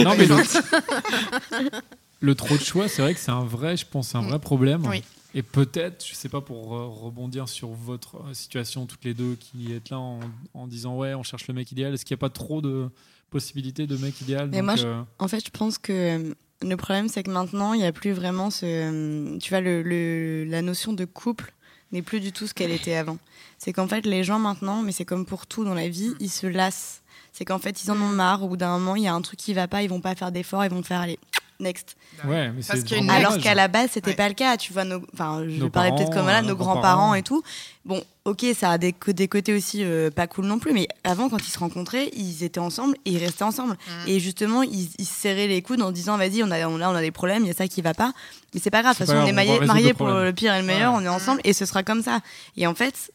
[0.05, 0.37] Non, mais le,
[2.20, 4.39] le trop de choix, c'est vrai que c'est un vrai, je pense, c'est un vrai
[4.39, 4.85] problème.
[4.87, 5.03] Oui.
[5.35, 9.72] Et peut-être, je sais pas, pour rebondir sur votre euh, situation toutes les deux qui
[9.72, 10.20] êtes là en,
[10.53, 11.95] en disant ouais, on cherche le mec idéal.
[11.95, 12.91] Est-ce qu'il n'y a pas trop de
[13.30, 14.51] possibilités de mec idéal?
[14.51, 17.72] Mais donc, moi, euh, En fait, je pense que euh, le problème, c'est que maintenant,
[17.72, 19.39] il n'y a plus vraiment ce.
[19.39, 21.55] Tu vois, le, le- la notion de couple
[21.93, 23.18] n'est plus du tout ce qu'elle était avant.
[23.59, 26.30] C'est qu'en fait, les gens maintenant, mais c'est comme pour tout dans la vie, ils
[26.30, 27.03] se lassent.
[27.32, 28.43] C'est qu'en fait, ils en ont marre.
[28.43, 30.14] Au bout d'un moment, il y a un truc qui va pas, ils vont pas
[30.14, 31.18] faire d'efforts, ils vont faire aller
[31.62, 31.96] next.
[32.24, 34.16] Ouais, mais Parce Alors qu'à la base, c'était Ouais.
[34.16, 34.56] pas le cas.
[34.56, 37.42] Tu vois, nos, enfin, je Nos parler peut-être comme là, nos nos grands-parents et tout.
[37.84, 41.38] Bon, ok, ça a des, côtés aussi euh, pas cool non plus, mais avant, quand
[41.38, 43.72] ils se rencontraient, ils étaient ensemble et ils restaient ensemble.
[43.72, 44.08] Mm.
[44.08, 46.90] Et justement, ils, ils se serraient les coudes en disant, vas-y, on a, on, là,
[46.90, 48.12] on a des problèmes, il y a ça qui va pas.
[48.54, 50.54] Mais c'est pas grave, de toute façon, on grave, est on mariés pour le pire
[50.54, 51.00] et le meilleur, Ouais.
[51.02, 52.20] on est ensemble et ce sera comme ça.
[52.56, 53.10] Et en fait,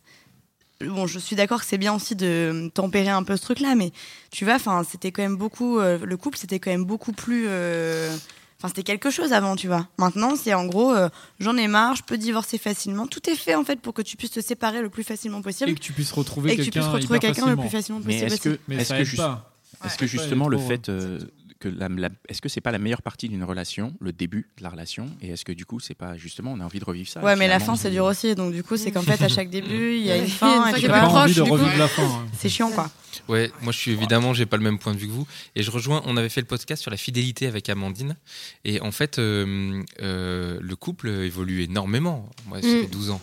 [0.82, 3.92] bon, je suis d'accord que c'est bien aussi de tempérer un peu ce truc-là, mais
[4.32, 7.46] tu vois, enfin, c'était quand même beaucoup, euh, le couple, c'était quand même beaucoup plus.
[7.48, 8.16] euh,
[8.60, 9.88] Enfin, c'était quelque chose avant, tu vois.
[10.00, 13.06] Maintenant, c'est en gros, euh, j'en ai marre, je peux divorcer facilement.
[13.06, 15.70] Tout est fait en fait pour que tu puisses te séparer le plus facilement possible
[15.70, 17.70] Et que tu puisses retrouver et que tu puisses quelqu'un retrouver hyper quelqu'un le plus
[17.70, 18.02] facilement.
[18.04, 18.34] Mais possible.
[18.34, 21.20] est-ce que, Mais est-ce que, est-ce que justement le fait euh,
[21.60, 24.64] que la, la- est-ce que c'est pas la meilleure partie d'une relation, le début de
[24.64, 27.10] la relation, et est-ce que du coup c'est pas justement on a envie de revivre
[27.10, 28.36] ça Ouais, mais la fin, c'est dur aussi.
[28.36, 30.74] Donc, du coup, c'est qu'en fait, à chaque début, il y a une fin.
[30.76, 32.04] et pas proche, envie de revivre la fin.
[32.04, 32.26] hein.
[32.38, 32.90] c'est chiant, quoi.
[33.28, 35.28] Ouais, moi je suis évidemment, j'ai pas le même point de vue que vous.
[35.56, 38.16] Et je rejoins, on avait fait le podcast sur la fidélité avec Amandine.
[38.64, 42.30] Et en fait, euh, euh, le couple évolue énormément.
[42.46, 42.82] Moi, ça Mm.
[42.82, 43.22] fait 12 ans.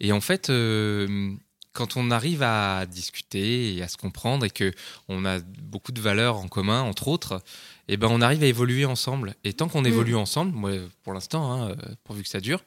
[0.00, 1.30] Et en fait, euh,
[1.74, 4.72] quand on arrive à discuter et à se comprendre et que
[5.08, 7.42] on a beaucoup de valeurs en commun, entre autres,
[7.88, 9.34] et ben on arrive à évoluer ensemble.
[9.44, 9.86] Et tant qu'on Mm.
[9.88, 10.70] évolue ensemble, moi
[11.02, 12.64] pour l'instant, hein, euh, pourvu que ça dure,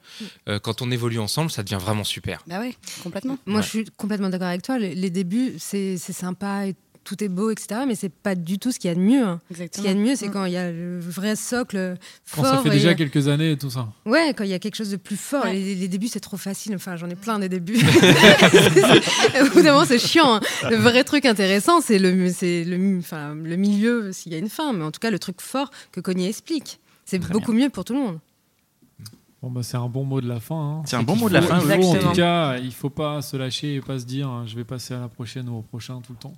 [0.48, 2.44] euh, quand on évolue ensemble, ça devient vraiment super.
[2.46, 3.38] Bah ouais, complètement.
[3.46, 3.62] Moi, Ouais.
[3.64, 4.78] je suis complètement d'accord avec toi.
[4.78, 6.74] Les, les débuts, c'est c'est sympa et
[7.08, 7.80] tout est beau, etc.
[7.86, 9.22] Mais c'est pas du tout ce qu'il y a de mieux.
[9.24, 9.40] hein.
[9.50, 11.96] Ce qu'il y a de mieux, c'est quand il y a le vrai socle
[12.34, 12.56] Quand fort.
[12.56, 13.88] ça fait déjà quelques années et tout ça.
[14.04, 15.44] Ouais, quand il y a quelque chose de plus fort.
[15.44, 15.54] Ouais.
[15.54, 16.74] Les, les débuts, c'est trop facile.
[16.74, 17.78] Enfin, j'en ai plein des débuts.
[19.40, 20.34] Au bout d'un moment, c'est chiant.
[20.34, 20.40] hein.
[20.70, 24.48] Le vrai truc intéressant, c'est le, c'est le, enfin, le milieu, s'il y a une
[24.50, 24.72] fin.
[24.72, 26.78] Mais en tout cas, le truc fort que Cognier explique.
[27.04, 28.18] C'est beaucoup mieux pour tout le monde.
[29.40, 30.56] Bon, bah, c'est un bon mot de la fin.
[30.80, 30.82] hein.
[30.84, 33.36] C'est un bon mot de la fin, faut, en tout cas, il faut pas se
[33.36, 36.00] lâcher et pas se dire euh, je vais passer à la prochaine ou au prochain
[36.04, 36.34] tout le temps.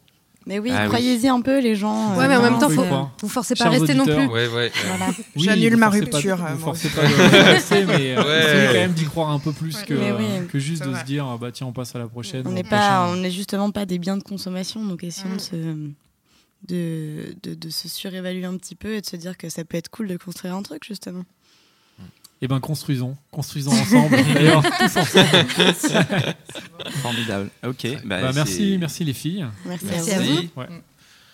[0.47, 0.89] Mais oui, Ah oui.
[0.89, 2.17] croyez-y un peu, les gens.
[2.17, 2.83] Ouais, euh, mais en même temps, faut
[3.21, 4.27] vous forcez pas à rester non plus.
[4.27, 4.73] Ouais, ouais.
[4.87, 5.13] Voilà.
[5.37, 8.39] J'annule ma forcez pas- rupture, Vous euh, forcez pas de rester, mais euh, Ouais.
[8.45, 10.47] essayez quand même d'y croire un peu plus que, Mais oui.
[10.49, 11.01] que juste de vrai.
[11.01, 12.43] se dire ah bah tiens on passe à la prochaine.
[12.47, 12.69] On n'est pas,
[13.03, 13.07] prochain.
[13.13, 15.57] on n'est justement pas des biens de consommation, donc essayons de, se,
[16.69, 19.77] de, de, de se surévaluer un petit peu et de se dire que ça peut
[19.77, 21.25] être cool de construire un truc justement.
[22.43, 24.17] Eh ben construisons, construisons ensemble.
[24.35, 25.29] D'ailleurs, tous ensemble.
[27.03, 27.51] Formidable.
[27.67, 27.87] Ok.
[28.05, 29.47] bah, Bah, merci, merci les filles.
[29.67, 30.39] Merci, Merci à vous.
[30.57, 30.67] Ouais.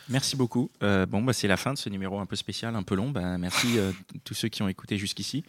[0.09, 0.71] Merci beaucoup.
[0.83, 3.11] Euh, bon, bah, c'est la fin de ce numéro un peu spécial, un peu long.
[3.11, 3.93] Bah, merci euh,
[4.25, 5.45] tous ceux qui ont écouté jusqu'ici.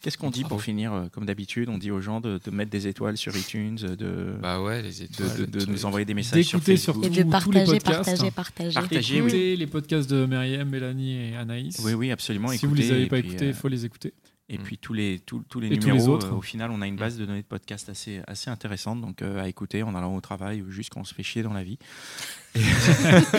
[0.00, 2.70] Qu'est-ce qu'on dit pour finir euh, Comme d'habitude, on dit aux gens de, de mettre
[2.70, 5.36] des étoiles sur iTunes, de, Bah ouais, les de, étoiles.
[5.40, 7.04] de- de tout nous envoyer des messages sur Facebook.
[7.04, 8.04] Et de tous les partager, podcasts.
[8.04, 8.74] partager, partager.
[8.74, 9.28] Partagez, oui.
[9.28, 11.80] Écoutez les podcasts de Myriam, Mélanie et Anaïs.
[11.84, 12.48] Oui, oui, absolument.
[12.48, 14.14] Si vous écoutez, les avez pas écoutés, il euh, faut les écouter.
[14.52, 16.32] Et puis tous les, tous, tous les Et tous numéros, les autres.
[16.32, 19.22] euh, au final, on a une base de données de podcast assez, assez intéressante donc,
[19.22, 21.52] euh, à écouter en allant au travail ou juste quand on se fait chier dans
[21.52, 21.78] la vie.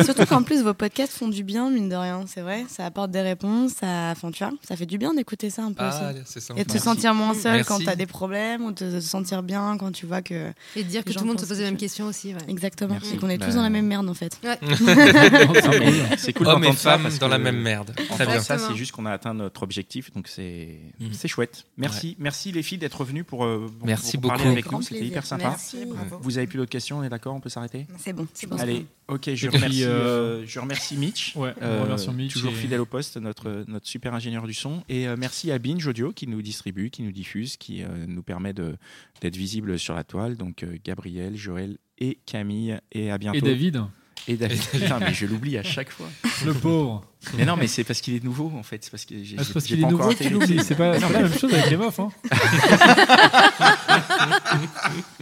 [0.05, 2.65] Surtout qu'en plus vos podcasts font du bien, mine de rien, c'est vrai.
[2.69, 5.73] Ça apporte des réponses, ça, enfin, tu vois, ça fait du bien d'écouter ça un
[5.73, 6.21] peu Ah, aussi.
[6.25, 6.53] c'est ça.
[6.55, 6.83] Et de te Merci.
[6.85, 7.67] sentir moins seul Merci.
[7.67, 10.51] quand tu as des problèmes ou de te sentir bien quand tu vois que.
[10.75, 12.33] Et de dire que Les tout le monde se pose les mêmes questions aussi.
[12.33, 12.39] ouais.
[12.47, 12.93] Exactement.
[12.93, 13.15] Merci.
[13.15, 14.39] Et qu'on est Bah, tous dans la même merde en fait.
[16.17, 17.93] C'est cool Hommes et femmes dans la même merde.
[18.11, 18.39] Très bien.
[18.41, 20.79] ça, c'est juste qu'on a atteint notre objectif, donc c'est
[21.11, 21.65] c'est chouette.
[21.77, 24.51] Merci, merci les filles d'être venues pour, euh, pour- Merci pour parler beaucoup.
[24.53, 24.83] avec Grand nous.
[24.83, 25.49] C'était hyper sympa.
[25.49, 25.77] Merci.
[26.21, 27.87] Vous avez plus d'autres questions, on est d'accord, on peut s'arrêter?
[27.97, 28.27] C'est bon.
[28.59, 31.35] Allez, ok, je remercie, euh, euh, je remercie Mitch.
[31.41, 34.83] Ouais, euh, Mitch toujours et- fidèle au poste, notre, notre super ingénieur du son.
[34.89, 38.23] Et euh, merci à Binge Audio qui nous distribue, qui nous diffuse, qui euh, nous
[38.23, 38.75] permet de-
[39.21, 40.35] d'être visible sur la toile.
[40.37, 42.77] Donc euh, Gabriel, Joël et Camille.
[42.91, 43.37] Et à bientôt.
[43.37, 43.83] Et David,
[44.27, 44.61] Et David.
[44.71, 46.09] Putain, mais je l'oublie à chaque fois.
[46.45, 47.05] le pauvre.
[47.37, 48.83] Mais non, mais c'est parce qu'il est nouveau en fait.
[48.83, 50.47] C'est parce Ah, c'est parce j'ai qu'il est pas nouveau que tu intégré.
[50.47, 50.63] l'oublies.
[50.63, 51.99] C'est pas, c'est pas la même chose avec les meufs.
[51.99, 52.09] Hein.